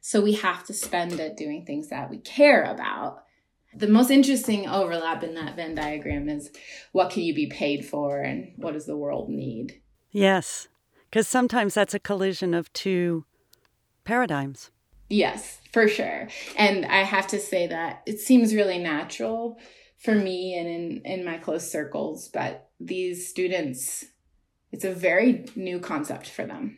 so 0.00 0.20
we 0.20 0.34
have 0.34 0.64
to 0.66 0.72
spend 0.72 1.20
it 1.20 1.36
doing 1.36 1.64
things 1.64 1.88
that 1.88 2.10
we 2.10 2.18
care 2.18 2.64
about. 2.64 3.24
The 3.74 3.88
most 3.88 4.10
interesting 4.10 4.68
overlap 4.68 5.22
in 5.22 5.34
that 5.34 5.56
Venn 5.56 5.74
diagram 5.74 6.28
is 6.28 6.50
what 6.92 7.10
can 7.10 7.22
you 7.22 7.34
be 7.34 7.46
paid 7.46 7.84
for 7.84 8.20
and 8.20 8.52
what 8.56 8.74
does 8.74 8.86
the 8.86 8.96
world 8.96 9.28
need? 9.28 9.80
Yes, 10.10 10.68
because 11.08 11.28
sometimes 11.28 11.74
that's 11.74 11.94
a 11.94 12.00
collision 12.00 12.54
of 12.54 12.72
two 12.72 13.24
paradigms. 14.04 14.70
Yes, 15.08 15.60
for 15.72 15.88
sure. 15.88 16.28
And 16.56 16.86
I 16.86 17.02
have 17.02 17.26
to 17.28 17.38
say 17.38 17.66
that 17.66 18.02
it 18.06 18.20
seems 18.20 18.54
really 18.54 18.78
natural 18.78 19.58
for 19.98 20.14
me 20.14 20.54
and 20.54 20.66
in, 20.66 21.02
in 21.04 21.24
my 21.24 21.36
close 21.36 21.70
circles, 21.70 22.28
but 22.28 22.70
these 22.78 23.28
students, 23.28 24.04
it's 24.72 24.84
a 24.84 24.92
very 24.92 25.44
new 25.54 25.78
concept 25.78 26.28
for 26.28 26.46
them. 26.46 26.76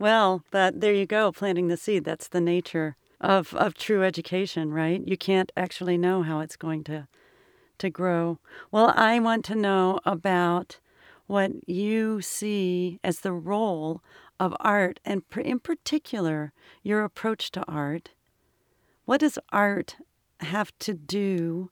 Well, 0.00 0.42
but 0.50 0.80
there 0.80 0.94
you 0.94 1.04
go, 1.04 1.30
planting 1.30 1.68
the 1.68 1.76
seed. 1.76 2.04
That's 2.04 2.26
the 2.26 2.40
nature 2.40 2.96
of, 3.20 3.54
of 3.54 3.74
true 3.74 4.02
education, 4.02 4.72
right? 4.72 5.06
You 5.06 5.18
can't 5.18 5.52
actually 5.58 5.98
know 5.98 6.22
how 6.22 6.40
it's 6.40 6.56
going 6.56 6.84
to 6.84 7.06
to 7.76 7.90
grow. 7.90 8.38
Well, 8.70 8.92
I 8.96 9.18
want 9.20 9.44
to 9.46 9.54
know 9.54 10.00
about 10.04 10.78
what 11.26 11.52
you 11.66 12.20
see 12.22 12.98
as 13.04 13.20
the 13.20 13.32
role 13.32 14.02
of 14.38 14.54
art 14.60 15.00
and 15.04 15.22
in 15.38 15.60
particular 15.60 16.52
your 16.82 17.04
approach 17.04 17.50
to 17.52 17.64
art. 17.66 18.10
What 19.04 19.20
does 19.20 19.38
art 19.50 19.96
have 20.40 20.72
to 20.80 20.94
do 20.94 21.70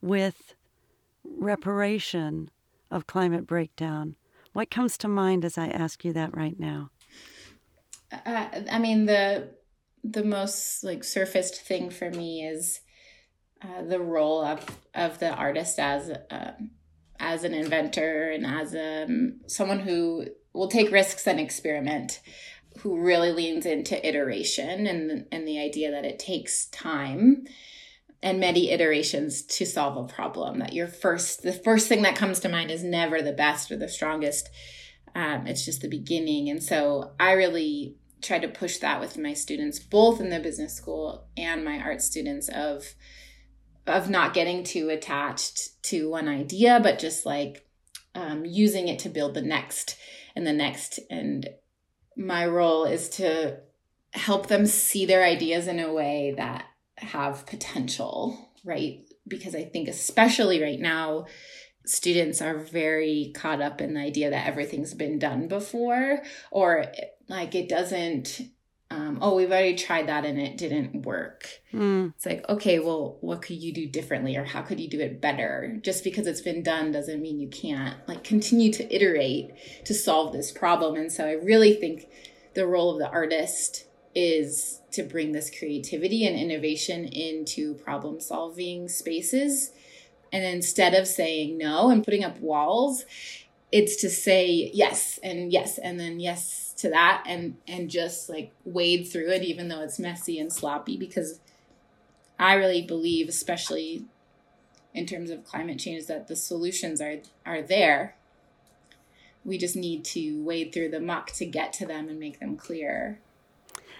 with 0.00 0.54
reparation 1.24 2.50
of 2.90 3.06
climate 3.06 3.46
breakdown? 3.46 4.16
What 4.52 4.70
comes 4.70 4.96
to 4.98 5.08
mind 5.08 5.44
as 5.44 5.58
I 5.58 5.68
ask 5.68 6.04
you 6.04 6.12
that 6.14 6.34
right 6.34 6.58
now? 6.58 6.90
Uh, 8.12 8.46
I 8.70 8.78
mean 8.78 9.06
the 9.06 9.50
the 10.02 10.24
most 10.24 10.82
like 10.82 11.04
surfaced 11.04 11.60
thing 11.60 11.90
for 11.90 12.10
me 12.10 12.44
is 12.44 12.80
uh, 13.62 13.82
the 13.82 14.00
role 14.00 14.42
of 14.44 14.64
of 14.94 15.18
the 15.18 15.32
artist 15.32 15.78
as 15.78 16.10
uh, 16.10 16.52
as 17.18 17.44
an 17.44 17.52
inventor 17.52 18.30
and 18.30 18.46
as 18.46 18.74
a, 18.74 19.04
um, 19.04 19.40
someone 19.46 19.80
who 19.80 20.26
will 20.52 20.68
take 20.68 20.90
risks 20.90 21.26
and 21.26 21.38
experiment 21.38 22.20
who 22.78 23.00
really 23.00 23.32
leans 23.32 23.66
into 23.66 24.06
iteration 24.06 24.86
and 24.86 25.26
and 25.30 25.46
the 25.46 25.60
idea 25.60 25.90
that 25.90 26.04
it 26.04 26.18
takes 26.18 26.66
time 26.66 27.44
and 28.22 28.38
many 28.38 28.70
iterations 28.70 29.42
to 29.42 29.64
solve 29.64 29.96
a 29.96 30.12
problem 30.12 30.58
that 30.58 30.72
your 30.72 30.86
first 30.86 31.42
the 31.42 31.52
first 31.52 31.88
thing 31.88 32.02
that 32.02 32.16
comes 32.16 32.40
to 32.40 32.48
mind 32.48 32.70
is 32.70 32.84
never 32.84 33.22
the 33.22 33.32
best 33.32 33.70
or 33.70 33.76
the 33.76 33.88
strongest. 33.88 34.48
Um, 35.14 35.46
it's 35.46 35.64
just 35.64 35.80
the 35.80 35.88
beginning. 35.88 36.48
And 36.50 36.62
so 36.62 37.12
i 37.18 37.32
really 37.32 37.96
try 38.22 38.38
to 38.38 38.48
push 38.48 38.78
that 38.78 39.00
with 39.00 39.18
my 39.18 39.32
students 39.32 39.78
both 39.78 40.20
in 40.20 40.30
the 40.30 40.40
business 40.40 40.74
school 40.74 41.28
and 41.36 41.64
my 41.64 41.78
art 41.78 42.02
students 42.02 42.48
of 42.48 42.94
of 43.86 44.10
not 44.10 44.34
getting 44.34 44.62
too 44.62 44.88
attached 44.90 45.82
to 45.82 46.10
one 46.10 46.28
idea 46.28 46.78
but 46.82 46.98
just 46.98 47.24
like 47.24 47.66
um, 48.14 48.44
using 48.44 48.88
it 48.88 48.98
to 48.98 49.08
build 49.08 49.34
the 49.34 49.42
next 49.42 49.96
and 50.34 50.46
the 50.46 50.52
next 50.52 51.00
and 51.10 51.48
my 52.16 52.46
role 52.46 52.84
is 52.84 53.08
to 53.08 53.58
help 54.12 54.48
them 54.48 54.66
see 54.66 55.06
their 55.06 55.24
ideas 55.24 55.66
in 55.66 55.80
a 55.80 55.92
way 55.92 56.34
that 56.36 56.64
have 56.96 57.46
potential, 57.46 58.50
right? 58.64 59.00
Because 59.26 59.54
I 59.54 59.64
think, 59.64 59.88
especially 59.88 60.62
right 60.62 60.80
now, 60.80 61.26
students 61.86 62.42
are 62.42 62.58
very 62.58 63.32
caught 63.34 63.60
up 63.60 63.80
in 63.80 63.94
the 63.94 64.00
idea 64.00 64.30
that 64.30 64.46
everything's 64.46 64.94
been 64.94 65.18
done 65.18 65.48
before, 65.48 66.22
or 66.50 66.86
like 67.30 67.54
it 67.54 67.68
doesn't. 67.68 68.42
Um, 68.92 69.18
oh, 69.22 69.36
we've 69.36 69.52
already 69.52 69.76
tried 69.76 70.08
that 70.08 70.24
and 70.24 70.36
it 70.36 70.58
didn't 70.58 71.06
work. 71.06 71.48
Mm. 71.72 72.12
It's 72.16 72.26
like, 72.26 72.44
okay, 72.48 72.80
well, 72.80 73.18
what 73.20 73.40
could 73.40 73.62
you 73.62 73.72
do 73.72 73.86
differently 73.86 74.36
or 74.36 74.42
how 74.42 74.62
could 74.62 74.80
you 74.80 74.88
do 74.88 74.98
it 74.98 75.20
better? 75.20 75.78
Just 75.80 76.02
because 76.02 76.26
it's 76.26 76.40
been 76.40 76.64
done 76.64 76.90
doesn't 76.90 77.22
mean 77.22 77.38
you 77.38 77.48
can't. 77.48 77.96
Like, 78.08 78.24
continue 78.24 78.72
to 78.72 78.92
iterate 78.92 79.52
to 79.84 79.94
solve 79.94 80.32
this 80.32 80.50
problem. 80.50 80.96
And 80.96 81.12
so 81.12 81.24
I 81.24 81.34
really 81.34 81.74
think 81.74 82.08
the 82.54 82.66
role 82.66 82.90
of 82.92 82.98
the 82.98 83.08
artist 83.08 83.86
is 84.12 84.80
to 84.90 85.04
bring 85.04 85.30
this 85.30 85.56
creativity 85.56 86.26
and 86.26 86.36
innovation 86.36 87.04
into 87.04 87.74
problem 87.74 88.18
solving 88.18 88.88
spaces. 88.88 89.70
And 90.32 90.44
instead 90.44 90.94
of 90.94 91.06
saying 91.06 91.58
no 91.58 91.90
and 91.90 92.04
putting 92.04 92.24
up 92.24 92.40
walls, 92.40 93.04
it's 93.72 93.96
to 93.96 94.10
say 94.10 94.70
yes 94.74 95.18
and 95.22 95.52
yes 95.52 95.78
and 95.78 95.98
then 96.00 96.18
yes 96.18 96.74
to 96.76 96.90
that 96.90 97.22
and 97.26 97.56
and 97.68 97.90
just 97.90 98.28
like 98.28 98.52
wade 98.64 99.06
through 99.06 99.30
it 99.30 99.42
even 99.42 99.68
though 99.68 99.80
it's 99.80 99.98
messy 99.98 100.38
and 100.38 100.52
sloppy 100.52 100.96
because 100.96 101.40
I 102.38 102.54
really 102.54 102.82
believe 102.82 103.28
especially 103.28 104.04
in 104.94 105.06
terms 105.06 105.30
of 105.30 105.44
climate 105.44 105.78
change 105.78 106.06
that 106.06 106.28
the 106.28 106.36
solutions 106.36 107.00
are 107.00 107.18
are 107.46 107.62
there. 107.62 108.16
We 109.44 109.56
just 109.56 109.76
need 109.76 110.04
to 110.06 110.42
wade 110.42 110.72
through 110.72 110.90
the 110.90 111.00
muck 111.00 111.32
to 111.32 111.46
get 111.46 111.72
to 111.74 111.86
them 111.86 112.08
and 112.08 112.18
make 112.18 112.40
them 112.40 112.56
clear. 112.56 113.20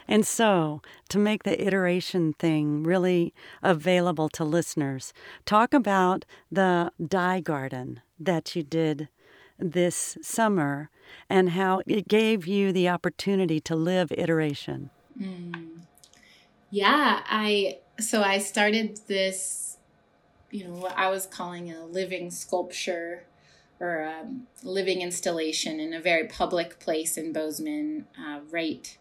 And 0.06 0.26
so, 0.26 0.82
to 1.08 1.18
make 1.18 1.44
the 1.44 1.64
iteration 1.64 2.32
thing 2.34 2.82
really 2.82 3.32
available 3.62 4.28
to 4.30 4.44
listeners, 4.44 5.12
talk 5.46 5.72
about 5.72 6.24
the 6.50 6.92
dye 7.02 7.40
garden 7.40 8.00
that 8.18 8.54
you 8.56 8.62
did 8.62 9.08
this 9.60 10.18
summer 10.22 10.90
and 11.28 11.50
how 11.50 11.82
it 11.86 12.08
gave 12.08 12.46
you 12.46 12.72
the 12.72 12.88
opportunity 12.88 13.60
to 13.60 13.74
live 13.74 14.12
iteration. 14.12 14.90
Mm. 15.20 15.80
Yeah, 16.70 17.22
I 17.26 17.78
so 17.98 18.22
I 18.22 18.38
started 18.38 19.00
this, 19.06 19.76
you 20.50 20.64
know, 20.64 20.74
what 20.74 20.96
I 20.96 21.10
was 21.10 21.26
calling 21.26 21.70
a 21.70 21.84
living 21.84 22.30
sculpture 22.30 23.24
or 23.80 24.00
a 24.00 24.26
living 24.62 25.00
installation 25.00 25.80
in 25.80 25.94
a 25.94 26.00
very 26.00 26.26
public 26.28 26.78
place 26.78 27.16
in 27.16 27.32
Bozeman, 27.32 28.06
uh, 28.18 28.40
right 28.50 28.96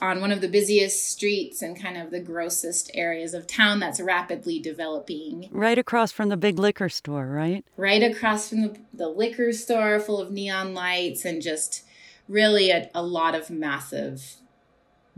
on 0.00 0.20
one 0.20 0.32
of 0.32 0.40
the 0.40 0.48
busiest 0.48 1.06
streets 1.06 1.60
and 1.62 1.80
kind 1.80 1.96
of 1.96 2.10
the 2.10 2.20
grossest 2.20 2.90
areas 2.94 3.34
of 3.34 3.46
town 3.46 3.80
that's 3.80 4.00
rapidly 4.00 4.58
developing. 4.58 5.48
Right 5.50 5.78
across 5.78 6.10
from 6.10 6.30
the 6.30 6.36
big 6.36 6.58
liquor 6.58 6.88
store, 6.88 7.26
right? 7.26 7.64
Right 7.76 8.02
across 8.02 8.48
from 8.48 8.62
the, 8.62 8.76
the 8.94 9.08
liquor 9.08 9.52
store, 9.52 10.00
full 10.00 10.20
of 10.20 10.30
neon 10.30 10.74
lights 10.74 11.24
and 11.24 11.42
just 11.42 11.84
really 12.28 12.70
a, 12.70 12.88
a 12.94 13.02
lot 13.02 13.34
of 13.34 13.50
massive 13.50 14.36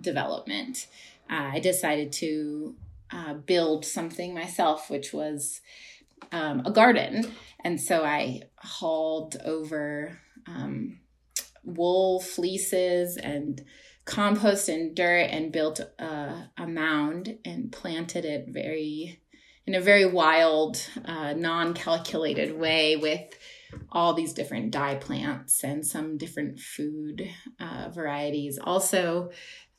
development. 0.00 0.88
Uh, 1.30 1.50
I 1.52 1.60
decided 1.60 2.12
to 2.14 2.74
uh, 3.12 3.34
build 3.34 3.84
something 3.84 4.34
myself, 4.34 4.90
which 4.90 5.12
was 5.12 5.60
um, 6.32 6.62
a 6.64 6.72
garden. 6.72 7.30
And 7.60 7.80
so 7.80 8.04
I 8.04 8.42
hauled 8.56 9.36
over 9.44 10.18
um, 10.46 10.98
wool 11.62 12.20
fleeces 12.20 13.16
and 13.16 13.64
compost 14.04 14.68
and 14.68 14.94
dirt 14.94 15.28
and 15.30 15.52
built 15.52 15.80
a, 15.80 16.50
a 16.56 16.66
mound 16.66 17.38
and 17.44 17.72
planted 17.72 18.24
it 18.24 18.46
very 18.48 19.20
in 19.64 19.74
a 19.74 19.80
very 19.80 20.04
wild, 20.04 20.84
uh, 21.04 21.34
non-calculated 21.34 22.58
way 22.58 22.96
with 22.96 23.20
all 23.92 24.12
these 24.12 24.32
different 24.32 24.72
dye 24.72 24.96
plants 24.96 25.62
and 25.62 25.86
some 25.86 26.18
different 26.18 26.58
food 26.58 27.30
uh, 27.60 27.88
varieties. 27.94 28.58
Also, 28.62 29.30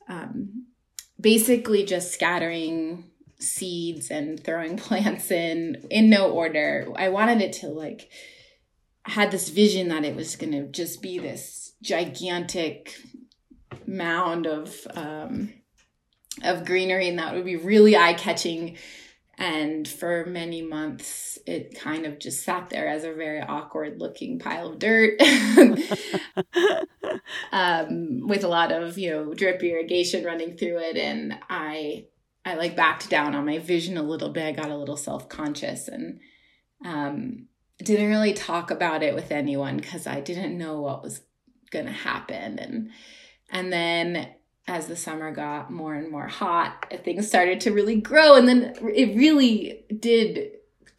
um, 0.08 0.66
basically 1.20 1.84
just 1.84 2.12
scattering 2.12 3.10
seeds 3.38 4.10
and 4.10 4.42
throwing 4.42 4.76
plants 4.78 5.30
in 5.30 5.86
in 5.90 6.08
no 6.08 6.30
order. 6.30 6.88
I 6.96 7.10
wanted 7.10 7.40
it 7.40 7.52
to 7.54 7.68
like 7.68 8.08
had 9.06 9.30
this 9.30 9.50
vision 9.50 9.88
that 9.88 10.04
it 10.04 10.16
was 10.16 10.34
going 10.36 10.52
to 10.52 10.66
just 10.68 11.02
be 11.02 11.18
this 11.18 11.74
gigantic 11.82 12.96
mound 13.86 14.46
of 14.46 14.74
um, 14.94 15.52
of 16.42 16.64
greenery, 16.64 17.08
and 17.08 17.18
that 17.18 17.34
would 17.34 17.44
be 17.44 17.56
really 17.56 17.96
eye 17.96 18.14
catching. 18.14 18.76
And 19.36 19.86
for 19.86 20.24
many 20.26 20.62
months, 20.62 21.38
it 21.44 21.78
kind 21.78 22.06
of 22.06 22.20
just 22.20 22.44
sat 22.44 22.70
there 22.70 22.86
as 22.86 23.02
a 23.02 23.12
very 23.12 23.40
awkward 23.40 24.00
looking 24.00 24.38
pile 24.38 24.70
of 24.70 24.78
dirt 24.78 25.20
um, 27.52 28.28
with 28.28 28.44
a 28.44 28.48
lot 28.48 28.70
of, 28.70 28.96
you 28.96 29.10
know, 29.10 29.34
drip 29.34 29.60
irrigation 29.62 30.24
running 30.24 30.56
through 30.56 30.78
it. 30.78 30.96
And 30.96 31.36
I, 31.50 32.06
I 32.44 32.54
like 32.54 32.76
backed 32.76 33.10
down 33.10 33.34
on 33.34 33.44
my 33.44 33.58
vision 33.58 33.96
a 33.96 34.04
little 34.04 34.30
bit. 34.30 34.46
I 34.46 34.52
got 34.52 34.70
a 34.70 34.76
little 34.76 34.96
self 34.96 35.28
conscious 35.28 35.88
and 35.88 36.20
um, 36.84 37.46
didn't 37.78 38.10
really 38.10 38.34
talk 38.34 38.70
about 38.70 39.02
it 39.02 39.16
with 39.16 39.32
anyone 39.32 39.78
because 39.78 40.06
I 40.06 40.20
didn't 40.20 40.56
know 40.56 40.80
what 40.80 41.02
was 41.02 41.22
going 41.70 41.86
to 41.86 41.92
happen. 41.92 42.58
And 42.60 42.90
and 43.50 43.72
then 43.72 44.34
as 44.66 44.86
the 44.86 44.96
summer 44.96 45.32
got 45.32 45.70
more 45.70 45.94
and 45.94 46.10
more 46.10 46.26
hot, 46.26 46.86
things 47.04 47.28
started 47.28 47.60
to 47.60 47.72
really 47.72 48.00
grow. 48.00 48.36
And 48.36 48.48
then 48.48 48.74
it 48.94 49.16
really 49.16 49.84
did 49.98 50.52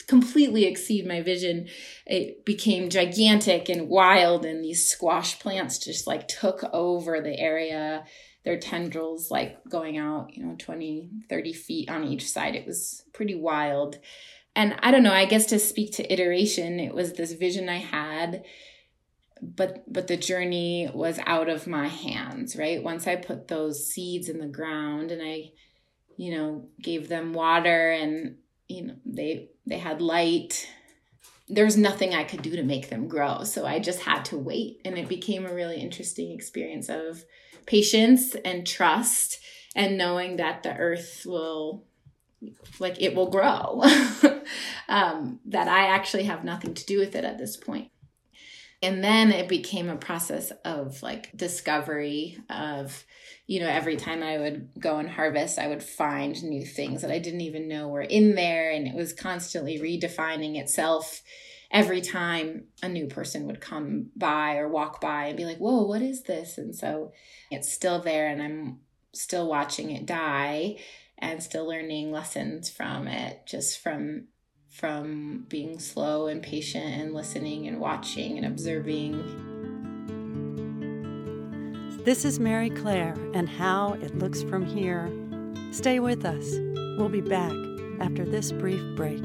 completely 0.08 0.66
exceed 0.66 1.08
my 1.08 1.22
vision. 1.22 1.68
It 2.06 2.46
became 2.46 2.90
gigantic 2.90 3.70
and 3.70 3.90
wild, 3.90 4.46
and 4.46 4.64
these 4.64 4.88
squash 4.88 5.40
plants 5.40 5.80
just 5.80 6.06
like 6.06 6.28
took 6.28 6.64
over 6.74 7.22
the 7.22 7.38
area. 7.40 8.06
Their 8.44 8.60
tendrils 8.60 9.32
like 9.32 9.58
going 9.68 9.98
out, 9.98 10.36
you 10.36 10.46
know, 10.46 10.56
20, 10.60 11.10
30 11.28 11.54
feet 11.54 11.90
on 11.90 12.04
each 12.04 12.30
side. 12.30 12.54
It 12.54 12.68
was 12.68 13.04
pretty 13.12 13.34
wild. 13.34 13.98
And 14.56 14.76
I 14.80 14.92
don't 14.92 15.04
know, 15.04 15.12
I 15.12 15.26
guess 15.26 15.48
to 15.48 15.58
speak 15.58 15.94
to 15.94 16.14
iteration, 16.14 16.80
it 16.80 16.94
was 16.94 17.14
this 17.14 17.34
vision 17.34 17.68
I 17.68 17.80
had 17.80 18.44
but 19.56 19.84
but 19.92 20.08
the 20.08 20.18
journey 20.18 20.90
was 20.94 21.20
out 21.26 21.50
of 21.50 21.68
my 21.68 21.88
hands 21.88 22.56
right 22.56 22.84
once 22.84 23.08
i 23.08 23.16
put 23.16 23.48
those 23.48 23.88
seeds 23.88 24.30
in 24.30 24.40
the 24.40 24.48
ground 24.48 25.12
and 25.12 25.22
i 25.22 25.52
you 26.18 26.36
know, 26.36 26.68
gave 26.82 27.10
them 27.10 27.34
water 27.34 27.92
and 27.92 28.38
you 28.68 28.88
know, 28.88 28.96
they 29.06 29.50
they 29.66 29.78
had 29.78 30.02
light. 30.02 30.70
There's 31.48 31.78
nothing 31.78 32.16
I 32.16 32.24
could 32.24 32.42
do 32.42 32.56
to 32.56 32.64
make 32.64 32.90
them 32.90 33.08
grow. 33.08 33.44
So 33.44 33.68
I 33.68 33.78
just 33.78 34.02
had 34.02 34.26
to 34.26 34.38
wait 34.38 34.82
and 34.84 34.98
it 34.98 35.08
became 35.08 35.46
a 35.46 35.54
really 35.54 35.80
interesting 35.80 36.32
experience 36.32 36.90
of 36.90 37.24
patience 37.68 38.36
and 38.44 38.66
trust 38.66 39.40
and 39.76 39.98
knowing 39.98 40.38
that 40.38 40.64
the 40.64 40.76
earth 40.76 41.24
will 41.26 41.86
like 42.80 43.00
it 43.00 43.16
will 43.16 43.30
grow 43.30 43.82
um, 44.88 45.40
that 45.46 45.68
i 45.68 45.88
actually 45.88 46.24
have 46.24 46.44
nothing 46.44 46.76
to 46.76 46.86
do 46.86 47.00
with 47.00 47.16
it 47.16 47.24
at 47.24 47.40
this 47.40 47.58
point 47.58 47.90
and 48.86 49.04
then 49.04 49.32
it 49.32 49.48
became 49.50 49.90
a 49.90 49.96
process 49.96 50.52
of 50.64 51.02
like 51.02 51.36
discovery 51.36 52.38
of 52.50 53.04
you 53.48 53.60
know 53.60 53.68
every 53.68 53.96
time 53.96 54.22
i 54.22 54.38
would 54.38 54.70
go 54.80 54.98
and 54.98 55.10
harvest 55.10 55.58
i 55.58 55.68
would 55.68 55.82
find 55.82 56.42
new 56.44 56.66
things 56.66 57.02
that 57.02 57.12
i 57.12 57.20
didn't 57.20 57.42
even 57.42 57.68
know 57.68 57.88
were 57.88 58.02
in 58.02 58.36
there. 58.36 58.72
And 58.72 58.88
it 58.88 58.96
was 58.96 59.14
constantly 59.14 59.80
redefining 59.80 60.58
itself 60.58 61.22
every 61.72 62.02
time 62.02 62.66
a 62.84 62.88
new 62.88 63.08
person 63.08 63.48
would 63.48 63.60
come 63.60 64.12
by 64.16 64.58
or 64.58 64.70
walk 64.70 65.02
by 65.02 65.28
and 65.28 65.38
be 65.38 65.46
like 65.46 65.58
whoa 65.58 65.84
what 65.84 66.02
is 66.02 66.24
this? 66.24 66.58
And 66.58 66.76
so 66.76 67.12
it's 67.52 67.72
still 67.72 68.02
there 68.02 68.28
and 68.28 68.42
i'm 68.42 68.80
still 69.14 69.48
watching 69.48 69.92
it 69.92 70.06
die 70.06 70.78
and 71.18 71.42
still 71.42 71.66
learning 71.68 72.12
lessons 72.12 72.70
from 72.70 73.08
it 73.08 73.42
just 73.46 73.80
from 73.80 74.28
from 74.76 75.46
being 75.48 75.80
slow 75.80 76.28
and 76.28 76.44
patient 76.44 76.84
and 76.84 77.14
listening 77.14 77.66
and 77.66 77.80
watching 77.80 78.38
and 78.38 78.46
observing. 78.46 79.14
This 82.04 82.26
is 82.26 82.42
Mary 82.42 82.70
Claire 82.70 83.16
and 83.34 83.48
how 83.48 83.94
it 84.02 84.20
looks 84.20 84.44
from 84.44 84.66
here. 84.66 85.10
Stay 85.72 86.02
with 86.02 86.26
us. 86.26 86.46
We'll 86.98 87.08
be 87.08 87.22
back 87.22 87.54
after 88.02 88.26
this 88.26 88.52
brief 88.52 88.82
break. 88.98 89.22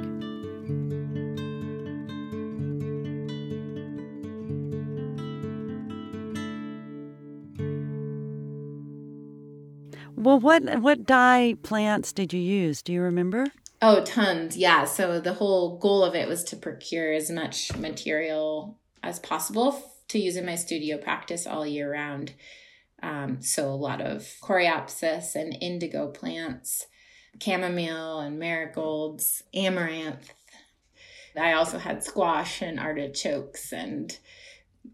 Well, 10.14 10.38
what 10.38 10.78
what 10.80 11.06
dye 11.06 11.56
plants 11.64 12.12
did 12.12 12.32
you 12.32 12.40
use? 12.40 12.82
Do 12.82 12.92
you 12.92 13.00
remember? 13.00 13.46
Oh, 13.82 14.04
tons. 14.04 14.56
Yeah. 14.56 14.84
So 14.84 15.20
the 15.20 15.34
whole 15.34 15.78
goal 15.78 16.04
of 16.04 16.14
it 16.14 16.28
was 16.28 16.44
to 16.44 16.56
procure 16.56 17.12
as 17.12 17.30
much 17.30 17.74
material 17.76 18.78
as 19.02 19.18
possible 19.18 19.82
to 20.08 20.18
use 20.18 20.36
in 20.36 20.44
my 20.44 20.56
studio 20.56 20.98
practice 20.98 21.46
all 21.46 21.66
year 21.66 21.90
round. 21.90 22.34
Um, 23.02 23.40
so 23.40 23.68
a 23.68 23.74
lot 23.74 24.02
of 24.02 24.28
coreopsis 24.42 25.34
and 25.34 25.56
indigo 25.62 26.08
plants, 26.08 26.86
chamomile 27.42 28.20
and 28.20 28.38
marigolds, 28.38 29.42
amaranth. 29.54 30.34
I 31.40 31.52
also 31.52 31.78
had 31.78 32.04
squash 32.04 32.60
and 32.60 32.78
artichokes 32.78 33.72
and 33.72 34.18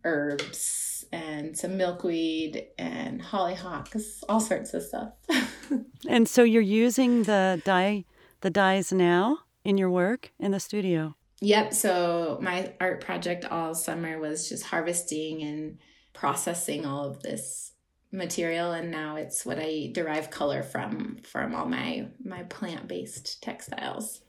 herbs 0.05 1.05
and 1.11 1.57
some 1.57 1.77
milkweed 1.77 2.67
and 2.79 3.21
hollyhocks, 3.21 4.23
all 4.29 4.41
sorts 4.41 4.75
of 4.75 4.83
stuff. 4.83 5.13
and 6.09 6.29
so 6.29 6.45
you're 6.45 6.63
using 6.63 7.25
the 7.25 7.61
dye 7.65 8.05
the 8.41 8.51
dyes 8.51 8.93
now 8.93 9.39
in 9.65 9.79
your 9.79 9.91
work 9.91 10.33
in 10.39 10.53
the 10.53 10.61
studio. 10.61 11.15
Yep. 11.41 11.75
So 11.75 12.39
my 12.41 12.73
art 12.81 13.01
project 13.01 13.45
all 13.45 13.75
summer 13.75 14.19
was 14.19 14.49
just 14.49 14.65
harvesting 14.65 15.43
and 15.43 15.79
processing 16.13 16.87
all 16.87 17.05
of 17.05 17.23
this 17.23 17.73
material 18.13 18.73
and 18.73 18.91
now 18.91 19.17
it's 19.17 19.45
what 19.45 19.59
I 19.61 19.91
derive 19.93 20.31
color 20.31 20.63
from 20.63 21.19
from 21.23 21.55
all 21.55 21.67
my 21.67 22.09
my 22.25 22.45
plant-based 22.45 23.43
textiles. 23.43 24.23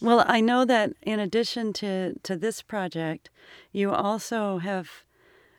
Well, 0.00 0.24
I 0.26 0.40
know 0.40 0.64
that 0.64 0.92
in 1.02 1.20
addition 1.20 1.72
to 1.74 2.14
to 2.24 2.36
this 2.36 2.62
project, 2.62 3.30
you 3.72 3.92
also 3.92 4.58
have 4.58 5.04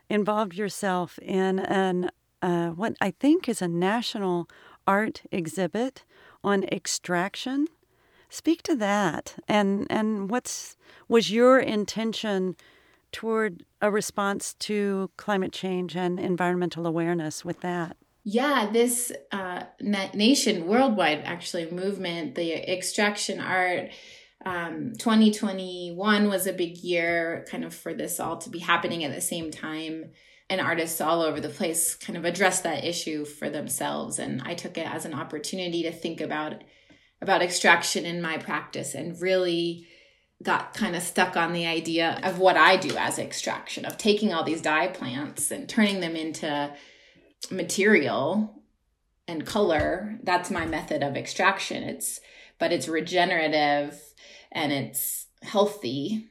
involved 0.10 0.56
yourself 0.56 1.18
in 1.20 1.60
an 1.60 2.12
uh, 2.42 2.70
what 2.70 2.96
I 3.00 3.12
think 3.12 3.48
is 3.48 3.62
a 3.62 3.68
national 3.68 4.50
art 4.86 5.24
exhibit 5.32 6.04
on 6.46 6.64
extraction. 6.66 7.68
Speak 8.30 8.64
to 8.64 8.76
that, 8.76 9.36
and 9.48 9.88
and 9.90 10.30
what's 10.30 10.78
was 11.08 11.32
your 11.32 11.60
intention 11.60 12.56
toward 13.12 13.66
a 13.82 13.92
response 13.92 14.54
to 14.56 15.10
climate 15.18 15.54
change 15.54 15.96
and 15.96 16.20
environmental 16.20 16.86
awareness 16.86 17.46
with 17.46 17.62
that? 17.62 17.98
Yeah, 18.24 18.70
this 18.72 19.12
uh, 19.32 19.64
nation 19.80 20.66
worldwide 20.66 21.22
actually 21.24 21.70
movement, 21.72 22.36
the 22.36 22.54
extraction 22.72 23.40
art 23.40 23.92
um, 24.46 24.94
2021 24.98 26.28
was 26.28 26.46
a 26.46 26.54
big 26.54 26.78
year 26.78 27.46
kind 27.50 27.64
of 27.64 27.74
for 27.74 27.94
this 27.94 28.20
all 28.20 28.38
to 28.38 28.50
be 28.50 28.60
happening 28.60 29.04
at 29.04 29.14
the 29.14 29.22
same 29.22 29.50
time 29.50 30.12
and 30.50 30.62
artists 30.62 31.02
all 31.02 31.22
over 31.22 31.40
the 31.40 31.50
place 31.50 31.96
kind 31.96 32.18
of 32.18 32.26
address 32.26 32.62
that 32.62 32.84
issue 32.84 33.26
for 33.26 33.50
themselves. 33.50 34.20
And 34.20 34.42
i 34.44 34.54
took 34.54 34.78
it 34.78 34.88
as 34.88 35.06
an 35.06 35.14
opportunity 35.14 35.84
to 35.84 35.92
think 35.92 36.22
about 36.22 36.64
about 37.22 37.42
extraction 37.42 38.06
in 38.06 38.22
my 38.22 38.38
practice 38.38 38.94
and 38.94 39.20
really 39.22 39.88
got 40.44 40.74
kind 40.74 40.96
of 40.96 41.02
stuck 41.02 41.38
on 41.38 41.54
the 41.54 41.66
idea 41.66 42.20
of 42.24 42.40
what 42.40 42.58
i 42.58 42.76
do 42.76 42.96
as 42.98 43.18
extraction 43.18 43.86
of 43.86 43.98
taking 43.98 44.34
all 44.34 44.44
these 44.44 44.62
dye 44.62 44.88
plants 44.88 45.50
and 45.50 45.70
turning 45.70 46.02
them 46.02 46.16
into 46.16 46.74
material 47.52 48.56
and 49.28 49.46
color. 49.46 50.18
That's 50.24 50.52
my 50.52 50.66
method 50.66 51.04
of 51.04 51.16
extraction. 51.16 51.84
It's 51.84 52.20
but 52.58 52.72
it's 52.72 52.88
regenerative 52.88 54.00
and 54.52 54.72
it's 54.72 55.28
healthy. 55.42 56.30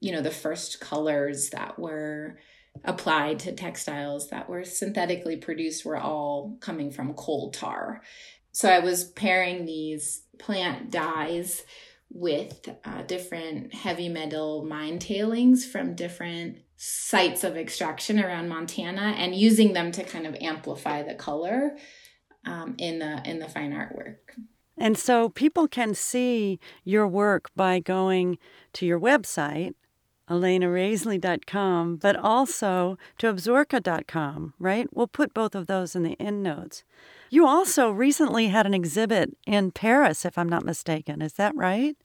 You 0.00 0.12
know, 0.12 0.20
the 0.20 0.30
first 0.30 0.80
colors 0.80 1.50
that 1.50 1.78
were 1.78 2.38
applied 2.84 3.38
to 3.40 3.52
textiles 3.52 4.30
that 4.30 4.48
were 4.48 4.64
synthetically 4.64 5.36
produced 5.36 5.84
were 5.84 5.96
all 5.96 6.56
coming 6.60 6.90
from 6.90 7.14
coal 7.14 7.50
tar. 7.50 8.02
So 8.52 8.68
I 8.68 8.80
was 8.80 9.04
pairing 9.04 9.64
these 9.64 10.22
plant 10.38 10.90
dyes 10.90 11.62
with 12.10 12.68
uh, 12.84 13.02
different 13.02 13.74
heavy 13.74 14.08
metal 14.08 14.64
mine 14.64 14.98
tailings 14.98 15.66
from 15.66 15.94
different 15.94 16.58
sites 16.76 17.44
of 17.44 17.56
extraction 17.56 18.22
around 18.22 18.48
Montana 18.48 19.14
and 19.16 19.34
using 19.34 19.72
them 19.72 19.90
to 19.92 20.04
kind 20.04 20.26
of 20.26 20.36
amplify 20.40 21.02
the 21.02 21.14
color 21.14 21.76
um, 22.46 22.74
in 22.78 22.98
the 22.98 23.22
in 23.24 23.38
the 23.38 23.48
fine 23.48 23.72
artwork. 23.72 24.18
And 24.76 24.98
so 24.98 25.28
people 25.28 25.68
can 25.68 25.94
see 25.94 26.58
your 26.82 27.06
work 27.06 27.50
by 27.54 27.78
going 27.78 28.38
to 28.74 28.86
your 28.86 28.98
website, 28.98 29.74
elenaraisley.com, 30.28 31.96
but 31.96 32.16
also 32.16 32.98
to 33.18 33.32
absorca.com, 33.32 34.54
right? 34.58 34.88
We'll 34.92 35.06
put 35.06 35.34
both 35.34 35.54
of 35.54 35.66
those 35.66 35.94
in 35.94 36.02
the 36.02 36.20
end 36.20 36.42
notes. 36.42 36.84
You 37.30 37.46
also 37.46 37.90
recently 37.90 38.48
had 38.48 38.66
an 38.66 38.74
exhibit 38.74 39.36
in 39.46 39.72
Paris, 39.72 40.24
if 40.24 40.38
I'm 40.38 40.48
not 40.48 40.64
mistaken. 40.64 41.20
Is 41.20 41.34
that 41.34 41.54
right? 41.56 41.96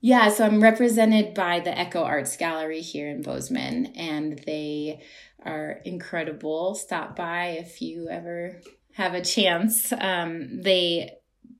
Yeah, 0.00 0.28
so 0.28 0.44
I'm 0.44 0.62
represented 0.62 1.32
by 1.32 1.60
the 1.60 1.76
Echo 1.78 2.02
Arts 2.02 2.36
Gallery 2.36 2.82
here 2.82 3.08
in 3.08 3.22
Bozeman, 3.22 3.86
and 3.96 4.38
they 4.44 5.00
are 5.42 5.80
incredible. 5.84 6.74
Stop 6.74 7.16
by 7.16 7.56
if 7.58 7.80
you 7.80 8.08
ever 8.10 8.60
have 8.92 9.14
a 9.14 9.24
chance. 9.24 9.92
Um, 9.98 10.60
they 10.60 11.12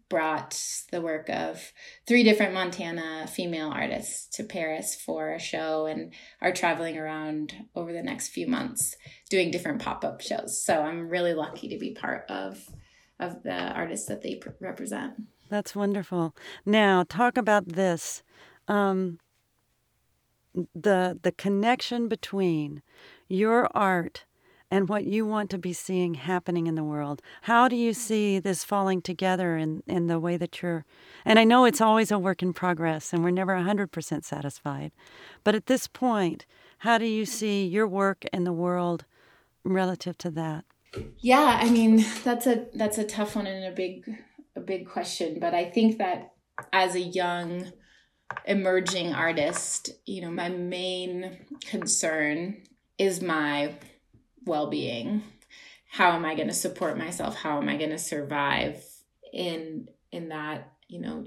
brought 0.08 0.60
the 0.90 1.00
work 1.00 1.28
of 1.28 1.72
three 2.06 2.22
different 2.22 2.54
Montana 2.54 3.26
female 3.26 3.68
artists 3.68 4.26
to 4.36 4.44
Paris 4.44 4.94
for 4.94 5.32
a 5.32 5.40
show 5.40 5.86
and 5.86 6.12
are 6.40 6.52
traveling 6.52 6.96
around 6.96 7.54
over 7.74 7.92
the 7.92 8.02
next 8.02 8.28
few 8.28 8.46
months 8.46 8.96
doing 9.30 9.50
different 9.50 9.82
pop-up 9.82 10.20
shows. 10.20 10.62
So 10.64 10.82
I'm 10.82 11.08
really 11.08 11.34
lucky 11.34 11.68
to 11.68 11.78
be 11.78 11.92
part 11.94 12.24
of 12.28 12.70
of 13.20 13.42
the 13.44 13.72
artists 13.72 14.06
that 14.08 14.22
they 14.22 14.40
represent. 14.60 15.14
That's 15.48 15.76
wonderful. 15.76 16.34
Now, 16.66 17.04
talk 17.08 17.36
about 17.36 17.68
this. 17.68 18.22
Um, 18.66 19.20
the 20.74 21.18
the 21.22 21.32
connection 21.32 22.08
between 22.08 22.82
your 23.28 23.68
art 23.74 24.24
and 24.74 24.88
what 24.88 25.04
you 25.04 25.24
want 25.24 25.50
to 25.50 25.56
be 25.56 25.72
seeing 25.72 26.14
happening 26.14 26.66
in 26.66 26.74
the 26.74 26.82
world. 26.82 27.22
How 27.42 27.68
do 27.68 27.76
you 27.76 27.92
mm. 27.92 27.96
see 27.96 28.40
this 28.40 28.64
falling 28.64 29.02
together 29.02 29.56
in, 29.56 29.84
in 29.86 30.08
the 30.08 30.18
way 30.18 30.36
that 30.36 30.60
you're? 30.60 30.84
And 31.24 31.38
I 31.38 31.44
know 31.44 31.64
it's 31.64 31.80
always 31.80 32.10
a 32.10 32.18
work 32.18 32.42
in 32.42 32.52
progress 32.52 33.12
and 33.12 33.22
we're 33.22 33.30
never 33.30 33.54
100% 33.54 34.24
satisfied. 34.24 34.90
But 35.44 35.54
at 35.54 35.66
this 35.66 35.86
point, 35.86 36.44
how 36.78 36.98
do 36.98 37.04
you 37.04 37.24
see 37.24 37.64
your 37.64 37.86
work 37.86 38.24
in 38.32 38.42
the 38.42 38.52
world 38.52 39.04
relative 39.62 40.18
to 40.18 40.30
that? 40.32 40.64
Yeah, 41.18 41.60
I 41.62 41.70
mean, 41.70 42.04
that's 42.24 42.48
a 42.48 42.66
that's 42.74 42.98
a 42.98 43.04
tough 43.04 43.36
one 43.36 43.46
and 43.46 43.64
a 43.64 43.76
big 43.76 44.04
a 44.56 44.60
big 44.60 44.88
question, 44.88 45.38
but 45.40 45.54
I 45.54 45.70
think 45.70 45.98
that 45.98 46.32
as 46.72 46.96
a 46.96 47.00
young 47.00 47.70
emerging 48.44 49.12
artist, 49.12 49.90
you 50.04 50.20
know, 50.20 50.32
my 50.32 50.48
main 50.48 51.46
concern 51.64 52.62
is 52.98 53.22
my 53.22 53.74
well 54.44 54.68
being. 54.68 55.22
How 55.90 56.12
am 56.12 56.24
I 56.24 56.34
going 56.34 56.48
to 56.48 56.54
support 56.54 56.98
myself? 56.98 57.36
How 57.36 57.58
am 57.60 57.68
I 57.68 57.76
going 57.76 57.90
to 57.90 57.98
survive 57.98 58.84
in 59.32 59.88
in 60.10 60.28
that, 60.28 60.72
you 60.88 61.00
know, 61.00 61.26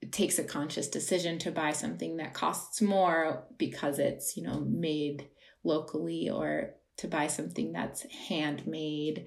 it 0.00 0.12
takes 0.12 0.38
a 0.38 0.44
conscious 0.44 0.88
decision 0.88 1.38
to 1.40 1.50
buy 1.50 1.72
something 1.72 2.18
that 2.18 2.34
costs 2.34 2.80
more 2.80 3.44
because 3.58 3.98
it's, 3.98 4.36
you 4.36 4.42
know, 4.42 4.60
made 4.60 5.28
locally 5.64 6.30
or 6.30 6.74
to 6.98 7.08
buy 7.08 7.26
something 7.26 7.72
that's 7.72 8.02
handmade 8.28 9.26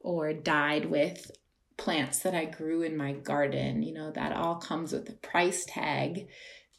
or 0.00 0.32
dyed 0.32 0.84
with 0.84 1.30
plants 1.76 2.20
that 2.20 2.34
I 2.34 2.44
grew 2.44 2.82
in 2.82 2.96
my 2.96 3.12
garden. 3.12 3.82
You 3.82 3.94
know, 3.94 4.12
that 4.12 4.32
all 4.32 4.56
comes 4.56 4.92
with 4.92 5.08
a 5.08 5.14
price 5.14 5.64
tag, 5.64 6.28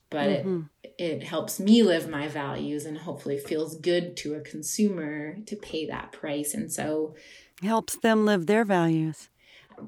but 0.09 0.29
mm-hmm. 0.29 0.61
it, 0.78 0.78
it 0.99 1.23
helps 1.23 1.59
me 1.59 1.81
live 1.81 2.09
my 2.09 2.27
values 2.27 2.85
and 2.85 2.97
hopefully 2.97 3.37
feels 3.37 3.77
good 3.77 4.17
to 4.17 4.35
a 4.35 4.41
consumer 4.41 5.37
to 5.45 5.55
pay 5.55 5.85
that 5.85 6.11
price. 6.11 6.53
And 6.53 6.71
so 6.71 7.15
helps 7.61 7.95
them 7.95 8.25
live 8.25 8.45
their 8.45 8.65
values. 8.65 9.29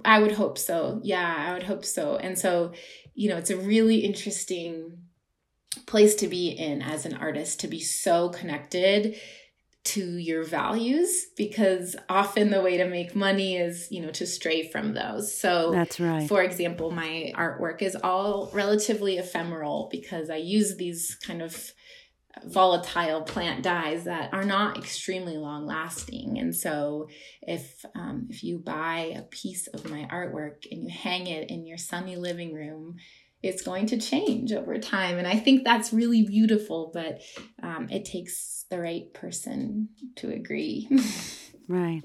I 0.06 0.20
would 0.20 0.32
hope 0.32 0.58
so. 0.58 1.02
Yeah, 1.04 1.36
I 1.50 1.54
would 1.54 1.64
hope 1.64 1.84
so. 1.84 2.16
And 2.16 2.40
so, 2.40 2.72
you 3.14 3.30
know, 3.30 3.38
it's 3.38 3.50
a 3.50 3.58
really 3.58 3.98
interesting 3.98 5.00
place 5.86 6.16
to 6.16 6.28
be 6.28 6.50
in 6.50 6.82
as 6.82 7.06
an 7.06 7.14
artist 7.14 7.60
to 7.62 7.68
be 7.68 7.80
so 7.80 8.30
connected 8.30 9.18
to 9.84 10.18
your 10.18 10.44
values 10.44 11.26
because 11.36 11.96
often 12.08 12.52
the 12.52 12.62
way 12.62 12.78
to 12.78 12.86
make 12.86 13.16
money 13.16 13.58
is 13.58 13.88
you 13.92 14.02
know 14.02 14.12
to 14.12 14.28
stray 14.28 14.70
from 14.70 14.94
those. 14.94 15.36
So 15.36 15.72
that's 15.72 16.00
right. 16.00 16.28
for 16.28 16.44
example 16.44 16.92
my 16.92 17.34
artwork 17.36 17.82
is 17.82 17.96
all 17.96 18.52
relatively 18.54 19.18
ephemeral 19.18 19.90
because 19.92 20.30
i 20.30 20.36
use 20.36 20.78
these 20.78 21.16
kind 21.16 21.42
of 21.42 21.74
volatile 22.46 23.22
plant 23.22 23.64
dyes 23.64 24.06
that 24.06 24.34
are 24.34 24.44
not 24.44 24.78
extremely 24.78 25.38
long 25.38 25.66
lasting 25.66 26.38
and 26.40 26.56
so 26.56 27.08
if 27.42 27.86
um, 27.96 28.28
if 28.30 28.44
you 28.44 28.58
buy 28.58 29.14
a 29.18 29.22
piece 29.24 29.68
of 29.68 29.90
my 29.90 30.08
artwork 30.12 30.66
and 30.72 30.84
you 30.84 30.90
hang 30.90 31.28
it 31.28 31.50
in 31.50 31.66
your 31.66 31.78
sunny 31.78 32.16
living 32.16 32.54
room 32.54 32.96
it's 33.44 33.62
going 33.62 33.88
to 33.88 33.98
change 33.98 34.52
over 34.52 34.78
time. 34.78 35.18
And 35.18 35.28
I 35.28 35.38
think 35.38 35.64
that's 35.64 35.92
really 35.92 36.24
beautiful, 36.24 36.92
but 36.94 37.22
um, 37.62 37.90
it 37.90 38.06
takes 38.06 38.66
the 38.70 38.80
right 38.80 39.12
person 39.14 39.90
to 40.18 40.30
agree. 40.30 40.88
right. 41.68 42.04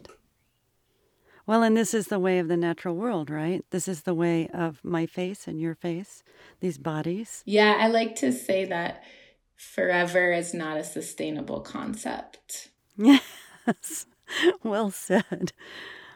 Well, 1.46 1.62
and 1.62 1.77
this 1.77 1.94
is 1.94 2.09
the 2.09 2.18
way 2.18 2.40
of 2.40 2.49
the 2.49 2.57
natural 2.57 2.96
world, 2.96 3.31
right? 3.31 3.64
This 3.70 3.87
is 3.87 4.03
the 4.03 4.14
way 4.14 4.49
of 4.49 4.81
my 4.83 5.07
face 5.07 5.46
and 5.46 5.61
your 5.61 5.77
face, 5.77 6.25
these 6.61 6.77
bodies. 6.77 7.42
Yeah, 7.46 7.77
I 7.79 7.87
like 7.87 8.16
to 8.16 8.33
say 8.33 8.64
that 8.64 9.05
forever 9.55 10.33
is 10.33 10.53
not 10.53 10.77
a 10.77 10.85
sustainable 10.85 11.61
concept. 11.61 12.70
Yes, 12.96 14.07
well 14.64 14.90
said. 14.90 15.53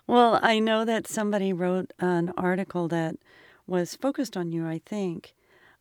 Well, 0.08 0.40
I 0.42 0.58
know 0.58 0.84
that 0.84 1.06
somebody 1.06 1.52
wrote 1.52 1.92
an 2.00 2.32
article 2.36 2.88
that 2.88 3.14
was 3.70 3.94
focused 3.94 4.36
on 4.36 4.50
you, 4.50 4.66
I 4.66 4.82
think. 4.84 5.34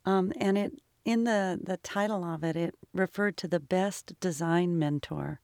Um, 0.06 0.32
and 0.40 0.58
it 0.58 0.82
in 1.06 1.24
the, 1.24 1.60
the 1.62 1.78
title 1.78 2.24
of 2.24 2.44
it, 2.44 2.56
it 2.56 2.76
referred 2.94 3.36
to 3.38 3.48
the 3.48 3.60
best 3.60 4.20
design 4.20 4.78
mentor. 4.78 5.42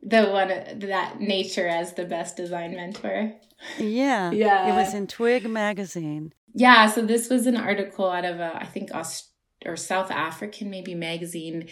The 0.00 0.26
one 0.26 0.48
that 0.88 1.20
nature 1.20 1.66
as 1.66 1.94
the 1.94 2.04
best 2.04 2.36
design 2.36 2.76
mentor. 2.76 3.32
Yeah. 3.78 4.30
yeah. 4.32 4.72
It 4.72 4.76
was 4.76 4.94
in 4.94 5.08
Twig 5.08 5.48
magazine. 5.50 6.32
Yeah. 6.54 6.86
So 6.86 7.02
this 7.02 7.28
was 7.28 7.46
an 7.46 7.56
article 7.56 8.08
out 8.08 8.24
of, 8.24 8.38
a, 8.38 8.56
I 8.56 8.66
think, 8.66 8.94
Aust- 8.94 9.32
or 9.66 9.76
South 9.76 10.12
African, 10.12 10.70
maybe 10.70 10.94
magazine, 10.94 11.68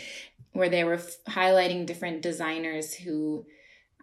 where 0.53 0.69
they 0.69 0.83
were 0.83 0.95
f- 0.95 1.19
highlighting 1.29 1.87
different 1.87 2.23
designers 2.23 2.95
who 2.95 3.47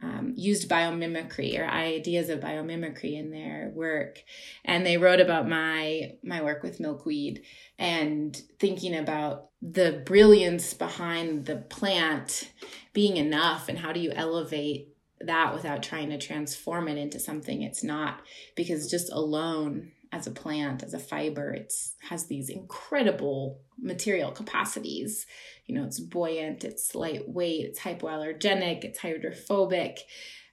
um, 0.03 0.33
used 0.35 0.69
biomimicry 0.69 1.57
or 1.57 1.65
ideas 1.65 2.29
of 2.29 2.41
biomimicry 2.41 3.17
in 3.17 3.31
their 3.31 3.71
work. 3.73 4.21
And 4.65 4.85
they 4.85 4.97
wrote 4.97 5.21
about 5.21 5.47
my 5.47 6.13
my 6.23 6.41
work 6.41 6.61
with 6.61 6.79
milkweed 6.79 7.43
and 7.79 8.39
thinking 8.59 8.95
about 8.95 9.49
the 9.61 10.03
brilliance 10.05 10.73
behind 10.73 11.45
the 11.45 11.55
plant 11.55 12.51
being 12.91 13.17
enough 13.17 13.69
and 13.69 13.79
how 13.79 13.93
do 13.93 13.99
you 13.99 14.11
elevate 14.11 14.92
that 15.27 15.53
without 15.53 15.83
trying 15.83 16.09
to 16.09 16.17
transform 16.17 16.87
it 16.87 16.97
into 16.97 17.19
something 17.19 17.61
it's 17.61 17.83
not 17.83 18.21
because 18.55 18.89
just 18.89 19.11
alone 19.11 19.91
as 20.11 20.27
a 20.27 20.31
plant 20.31 20.83
as 20.83 20.93
a 20.93 20.99
fiber 20.99 21.53
it's 21.53 21.95
has 22.09 22.27
these 22.27 22.49
incredible 22.49 23.59
material 23.79 24.31
capacities 24.31 25.25
you 25.65 25.75
know, 25.75 25.85
it's 25.85 25.99
buoyant, 25.99 26.63
it's 26.63 26.93
lightweight, 26.93 27.65
it's 27.65 27.79
hypoallergenic, 27.79 28.83
it's 28.83 28.99
hydrophobic, 28.99 29.99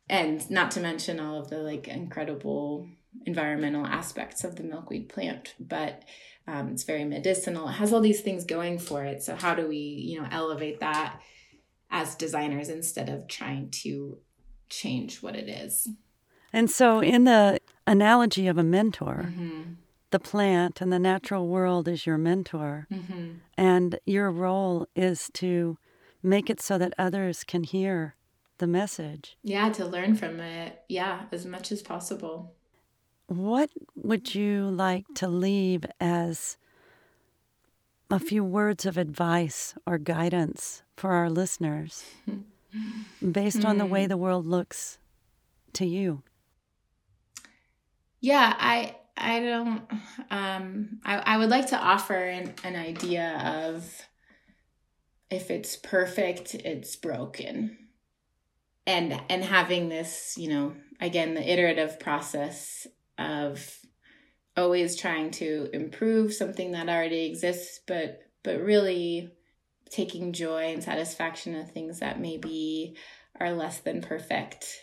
and 0.09 0.48
not 0.50 0.70
to 0.72 0.80
mention 0.80 1.20
all 1.20 1.40
of 1.40 1.50
the 1.50 1.59
like 1.59 1.88
incredible 1.88 2.88
environmental 3.26 3.87
aspects 3.87 4.44
of 4.44 4.56
the 4.56 4.62
milkweed 4.62 5.09
plant. 5.09 5.54
But 5.59 6.04
um, 6.46 6.68
it's 6.68 6.85
very 6.85 7.04
medicinal. 7.04 7.68
It 7.68 7.72
has 7.72 7.92
all 7.92 8.00
these 8.00 8.20
things 8.20 8.44
going 8.44 8.78
for 8.78 9.04
it. 9.04 9.22
So 9.22 9.35
how 9.35 9.54
do 9.54 9.66
we, 9.66 9.76
you 9.76 10.20
know, 10.20 10.28
elevate 10.30 10.80
that 10.80 11.20
as 11.90 12.14
designers 12.14 12.68
instead 12.68 13.09
of 13.09 13.26
trying 13.26 13.70
to 13.83 14.18
change 14.70 15.22
what 15.22 15.37
it 15.37 15.48
is? 15.48 15.88
And 16.52 16.70
so, 16.70 17.00
in 17.00 17.24
the 17.24 17.61
analogy 17.87 18.46
of 18.48 18.59
a 18.59 18.64
mentor, 18.64 19.26
mm-hmm 19.28 19.72
the 20.11 20.18
plant 20.18 20.80
and 20.80 20.92
the 20.92 20.98
natural 20.98 21.46
world 21.46 21.88
is 21.88 22.06
your 22.06 22.18
mentor. 22.18 22.87
Mm-hmm. 22.92 23.30
And 23.56 23.98
your 24.04 24.30
role 24.30 24.87
is 24.94 25.30
to 25.35 25.78
make 26.22 26.50
it 26.50 26.61
so 26.61 26.78
that 26.78 26.94
others 26.98 27.44
can 27.44 27.64
hear 27.64 28.16
the 28.59 28.66
message. 28.66 29.37
Yeah, 29.42 29.70
to 29.70 29.87
learn 29.87 30.16
from 30.16 30.40
it. 30.40 30.83
Yeah, 30.88 31.22
as 31.33 31.46
much 31.46 31.72
as 31.72 31.83
possible. 31.83 32.54
What 33.26 33.70
would 33.94 34.35
you 34.35 34.68
like 34.68 35.06
to 35.14 35.28
leave 35.28 35.85
as 36.00 36.56
a 38.11 38.18
few 38.18 38.42
words 38.42 38.85
of 38.85 38.98
advice 38.98 39.74
or 39.87 39.96
guidance 39.96 40.83
for 40.96 41.12
our 41.12 41.30
listeners 41.30 42.04
based 43.33 43.64
on 43.64 43.78
the 43.78 43.87
way 43.87 44.04
hmm. 44.04 44.09
the 44.09 44.16
world 44.16 44.46
looks 44.46 44.98
to 45.74 45.87
you? 45.87 46.22
Yeah, 48.20 48.54
I 48.59 48.96
I 49.16 49.40
don't. 49.40 49.83
Um, 50.30 51.00
I, 51.04 51.16
I 51.18 51.37
would 51.38 51.50
like 51.50 51.68
to 51.68 51.78
offer 51.78 52.14
an, 52.14 52.54
an 52.64 52.76
idea 52.76 53.38
of 53.72 53.85
if 55.30 55.50
it's 55.50 55.76
perfect, 55.76 56.54
it's 56.54 56.96
broken, 56.96 57.76
and 58.87 59.20
and 59.28 59.44
having 59.44 59.88
this, 59.88 60.35
you 60.37 60.48
know, 60.48 60.74
again, 61.00 61.35
the 61.35 61.52
iterative 61.52 62.00
process 62.00 62.87
of 63.18 63.78
always 64.56 64.96
trying 64.96 65.30
to 65.30 65.68
improve 65.72 66.33
something 66.33 66.72
that 66.72 66.88
already 66.88 67.26
exists, 67.26 67.80
but 67.87 68.20
but 68.42 68.61
really 68.61 69.33
taking 69.90 70.33
joy 70.33 70.72
and 70.72 70.83
satisfaction 70.83 71.55
of 71.55 71.70
things 71.70 71.98
that 72.00 72.20
maybe 72.20 72.96
are 73.38 73.53
less 73.53 73.79
than 73.79 74.00
perfect 74.00 74.81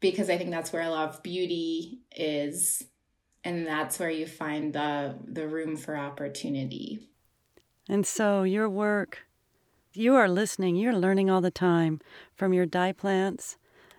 because 0.00 0.30
I 0.30 0.38
think 0.38 0.50
that's 0.50 0.72
where 0.72 0.82
a 0.82 0.90
lot 0.90 1.08
of 1.08 1.22
beauty 1.22 2.00
is 2.16 2.84
and 3.44 3.66
that's 3.66 3.98
where 3.98 4.10
you 4.10 4.26
find 4.26 4.72
the 4.72 5.16
the 5.24 5.46
room 5.46 5.76
for 5.76 5.96
opportunity. 5.96 7.08
And 7.88 8.06
so 8.06 8.42
your 8.42 8.68
work 8.68 9.26
you 9.94 10.14
are 10.14 10.28
listening, 10.28 10.76
you're 10.76 10.94
learning 10.94 11.28
all 11.28 11.40
the 11.40 11.50
time 11.50 12.00
from 12.36 12.52
your 12.52 12.66
dye 12.66 12.92
plants 12.92 13.56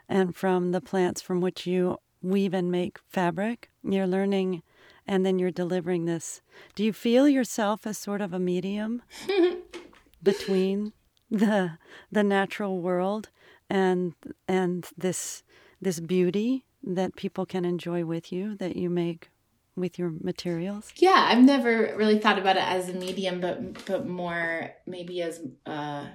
and 0.08 0.36
from 0.36 0.71
the 0.71 0.79
plants 0.79 1.21
from 1.21 1.41
which 1.41 1.67
you 1.67 1.97
weave 2.21 2.53
and 2.53 2.71
make 2.71 2.99
fabric. 3.10 3.69
You're 3.84 4.08
learning 4.08 4.63
and 5.10 5.26
then 5.26 5.39
you're 5.39 5.50
delivering 5.50 6.06
this. 6.06 6.39
Do 6.76 6.84
you 6.84 6.93
feel 6.93 7.28
yourself 7.28 7.88
as 7.88 7.98
sort 7.98 8.22
of 8.22 8.32
a 8.32 8.38
medium 8.38 9.02
between 10.24 10.93
the 11.32 11.80
the 12.12 12.24
natural 12.24 12.80
world 12.80 13.30
and 13.72 14.13
and 14.48 14.88
this 14.95 15.43
this 15.82 16.00
beauty 16.00 16.63
that 16.84 17.15
people 17.15 17.48
can 17.48 17.65
enjoy 17.65 18.06
with 18.06 18.32
you 18.32 18.56
that 18.58 18.76
you 18.76 18.88
make 18.88 19.32
with 19.76 19.98
your 19.98 20.12
materials? 20.22 20.93
Yeah, 20.98 21.28
I've 21.28 21.43
never 21.43 21.95
really 21.98 22.19
thought 22.19 22.38
about 22.38 22.58
it 22.58 22.63
as 22.63 22.88
a 22.88 22.93
medium, 22.93 23.41
but 23.41 23.88
but 23.88 24.08
more 24.08 24.76
maybe 24.86 25.24
as 25.24 25.41
uh, 25.65 26.06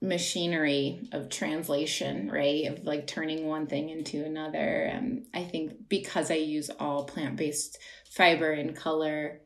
machinery 0.00 1.08
of 1.12 1.30
translation, 1.30 2.30
right? 2.30 2.66
Of 2.66 2.84
like 2.84 3.06
turning 3.06 3.46
one 3.46 3.66
thing 3.66 3.88
into 3.88 4.24
another. 4.24 4.58
And 4.58 5.26
I 5.32 5.44
think 5.44 5.88
because 5.88 6.30
I 6.30 6.34
use 6.34 6.70
all 6.78 7.04
plant 7.04 7.36
based 7.36 7.78
fiber 8.10 8.52
and 8.52 8.76
color, 8.76 9.40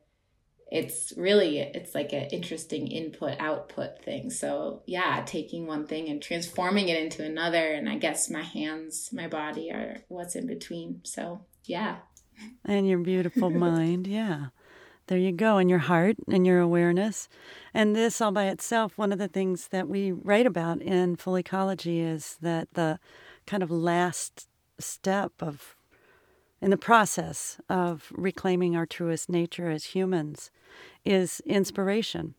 it's 0.71 1.13
really 1.17 1.59
it's 1.59 1.95
like 1.95 2.13
an 2.13 2.29
interesting 2.31 2.87
input 2.87 3.37
output 3.41 4.03
thing 4.05 4.31
so 4.31 4.83
yeah 4.87 5.23
taking 5.27 5.67
one 5.67 5.87
thing 5.87 6.09
and 6.09 6.23
transforming 6.23 6.89
it 6.89 6.97
into 6.97 7.25
another 7.25 7.73
and 7.73 7.89
i 7.89 7.97
guess 7.97 8.31
my 8.31 8.43
hands 8.43 9.11
my 9.13 9.27
body 9.27 9.71
are 9.71 9.97
what's 10.09 10.37
in 10.37 10.47
between 10.47 11.01
so 11.03 11.45
yeah 11.65 11.97
and 12.65 12.89
your 12.89 12.99
beautiful 12.99 13.51
mind 13.67 14.07
yeah 14.07 14.47
there 15.11 15.19
you 15.19 15.33
go 15.33 15.59
in 15.59 15.69
your 15.69 15.81
heart 15.81 16.17
and 16.31 16.47
your 16.47 16.61
awareness 16.61 17.29
and 17.75 17.97
this 17.97 18.21
all 18.21 18.31
by 18.31 18.47
itself 18.47 18.97
one 18.97 19.13
of 19.13 19.19
the 19.19 19.27
things 19.27 19.69
that 19.69 19.89
we 19.89 20.13
write 20.13 20.47
about 20.47 20.81
in 20.81 21.17
full 21.17 21.37
ecology 21.37 22.01
is 22.01 22.39
that 22.41 22.73
the 22.75 22.99
kind 23.45 23.63
of 23.63 23.71
last 23.73 24.49
step 24.79 25.33
of 25.41 25.75
in 26.61 26.71
the 26.71 26.77
process 26.77 27.59
of 27.69 28.13
reclaiming 28.15 28.77
our 28.77 28.87
truest 28.87 29.29
nature 29.29 29.71
as 29.71 29.87
humans 29.87 30.51
is 31.05 31.41
inspiration. 31.47 32.35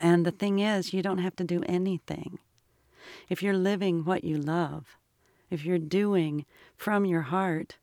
And 0.00 0.24
the 0.24 0.30
thing 0.30 0.60
is, 0.60 0.92
you 0.92 1.02
don't 1.02 1.18
have 1.18 1.36
to 1.36 1.44
do 1.44 1.62
anything. 1.66 2.38
If 3.28 3.42
you're 3.42 3.56
living 3.56 4.04
what 4.04 4.24
you 4.24 4.36
love, 4.38 4.96
if 5.50 5.64
you're 5.64 5.78
doing 5.78 6.46
from 6.76 7.04
your 7.04 7.22
heart, 7.22 7.76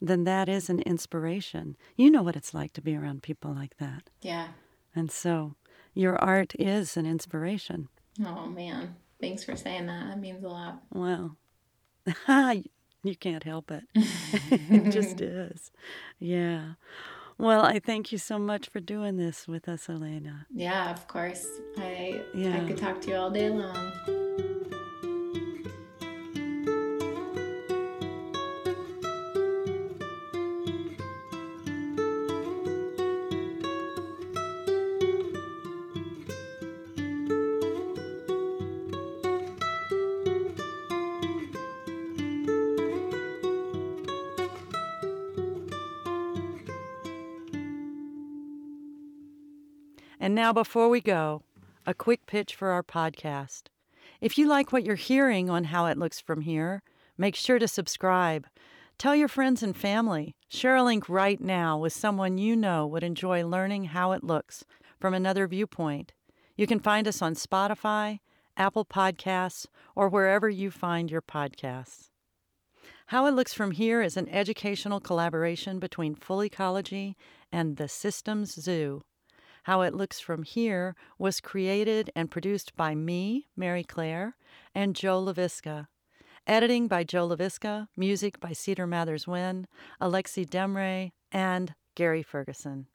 then 0.00 0.24
that 0.24 0.48
is 0.48 0.70
an 0.70 0.80
inspiration. 0.80 1.76
You 1.96 2.10
know 2.10 2.22
what 2.22 2.36
it's 2.36 2.54
like 2.54 2.72
to 2.74 2.80
be 2.80 2.96
around 2.96 3.22
people 3.22 3.54
like 3.54 3.76
that. 3.78 4.10
Yeah. 4.22 4.48
And 4.94 5.10
so 5.10 5.54
your 5.94 6.16
art 6.16 6.54
is 6.58 6.96
an 6.96 7.06
inspiration. 7.06 7.88
Oh, 8.24 8.46
man. 8.46 8.96
Thanks 9.20 9.44
for 9.44 9.56
saying 9.56 9.86
that. 9.86 10.08
That 10.08 10.20
means 10.20 10.44
a 10.44 10.48
lot. 10.48 10.82
Well, 10.92 11.36
you 13.02 13.16
can't 13.18 13.44
help 13.44 13.70
it. 13.70 13.84
it 13.94 14.90
just 14.90 15.20
is. 15.20 15.70
Yeah. 16.18 16.74
Well, 17.36 17.64
I 17.64 17.78
thank 17.78 18.10
you 18.10 18.18
so 18.18 18.38
much 18.38 18.68
for 18.68 18.80
doing 18.80 19.16
this 19.16 19.46
with 19.46 19.68
us, 19.68 19.88
Elena. 19.88 20.46
Yeah, 20.52 20.90
of 20.90 21.06
course. 21.06 21.46
I 21.76 22.22
yeah. 22.34 22.60
I 22.60 22.66
could 22.66 22.78
talk 22.78 23.00
to 23.02 23.10
you 23.10 23.14
all 23.14 23.30
day 23.30 23.48
long. 23.48 23.92
Now, 50.38 50.52
before 50.52 50.88
we 50.88 51.00
go, 51.00 51.42
a 51.84 51.92
quick 51.92 52.24
pitch 52.24 52.54
for 52.54 52.68
our 52.68 52.84
podcast. 52.84 53.62
If 54.20 54.38
you 54.38 54.46
like 54.46 54.72
what 54.72 54.84
you're 54.84 54.94
hearing 54.94 55.50
on 55.50 55.64
How 55.64 55.86
It 55.86 55.98
Looks 55.98 56.20
From 56.20 56.42
Here, 56.42 56.80
make 57.16 57.34
sure 57.34 57.58
to 57.58 57.66
subscribe. 57.66 58.46
Tell 58.98 59.16
your 59.16 59.26
friends 59.26 59.64
and 59.64 59.76
family. 59.76 60.36
Share 60.48 60.76
a 60.76 60.84
link 60.84 61.08
right 61.08 61.40
now 61.40 61.76
with 61.76 61.92
someone 61.92 62.38
you 62.38 62.54
know 62.54 62.86
would 62.86 63.02
enjoy 63.02 63.44
learning 63.44 63.86
how 63.86 64.12
it 64.12 64.22
looks 64.22 64.64
from 65.00 65.12
another 65.12 65.48
viewpoint. 65.48 66.12
You 66.56 66.68
can 66.68 66.78
find 66.78 67.08
us 67.08 67.20
on 67.20 67.34
Spotify, 67.34 68.20
Apple 68.56 68.84
Podcasts, 68.84 69.66
or 69.96 70.08
wherever 70.08 70.48
you 70.48 70.70
find 70.70 71.10
your 71.10 71.20
podcasts. 71.20 72.10
How 73.06 73.26
It 73.26 73.32
Looks 73.32 73.54
From 73.54 73.72
Here 73.72 74.02
is 74.02 74.16
an 74.16 74.28
educational 74.28 75.00
collaboration 75.00 75.80
between 75.80 76.14
Full 76.14 76.44
Ecology 76.44 77.16
and 77.50 77.76
the 77.76 77.88
Systems 77.88 78.52
Zoo. 78.52 79.02
How 79.68 79.82
It 79.82 79.92
Looks 79.92 80.18
From 80.18 80.44
Here 80.44 80.96
was 81.18 81.42
created 81.42 82.10
and 82.16 82.30
produced 82.30 82.74
by 82.74 82.94
me, 82.94 83.48
Mary 83.54 83.84
Claire, 83.84 84.34
and 84.74 84.96
Joe 84.96 85.22
LaVisca. 85.22 85.88
Editing 86.46 86.88
by 86.88 87.04
Joe 87.04 87.28
LaVisca, 87.28 87.88
music 87.94 88.40
by 88.40 88.54
Cedar 88.54 88.86
Mathers 88.86 89.26
Wynn, 89.26 89.66
Alexi 90.00 90.48
Demre, 90.48 91.10
and 91.30 91.74
Gary 91.94 92.22
Ferguson. 92.22 92.86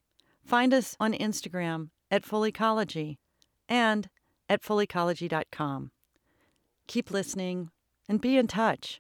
Find 0.44 0.74
us 0.74 0.98
on 1.00 1.14
Instagram 1.14 1.90
at 2.10 2.26
Full 2.26 2.48
Ecology 2.48 3.20
and 3.70 4.10
at 4.50 4.64
fullecology.com. 4.64 5.92
Keep 6.88 7.12
listening 7.12 7.70
and 8.10 8.20
be 8.20 8.36
in 8.36 8.48
touch. 8.48 9.00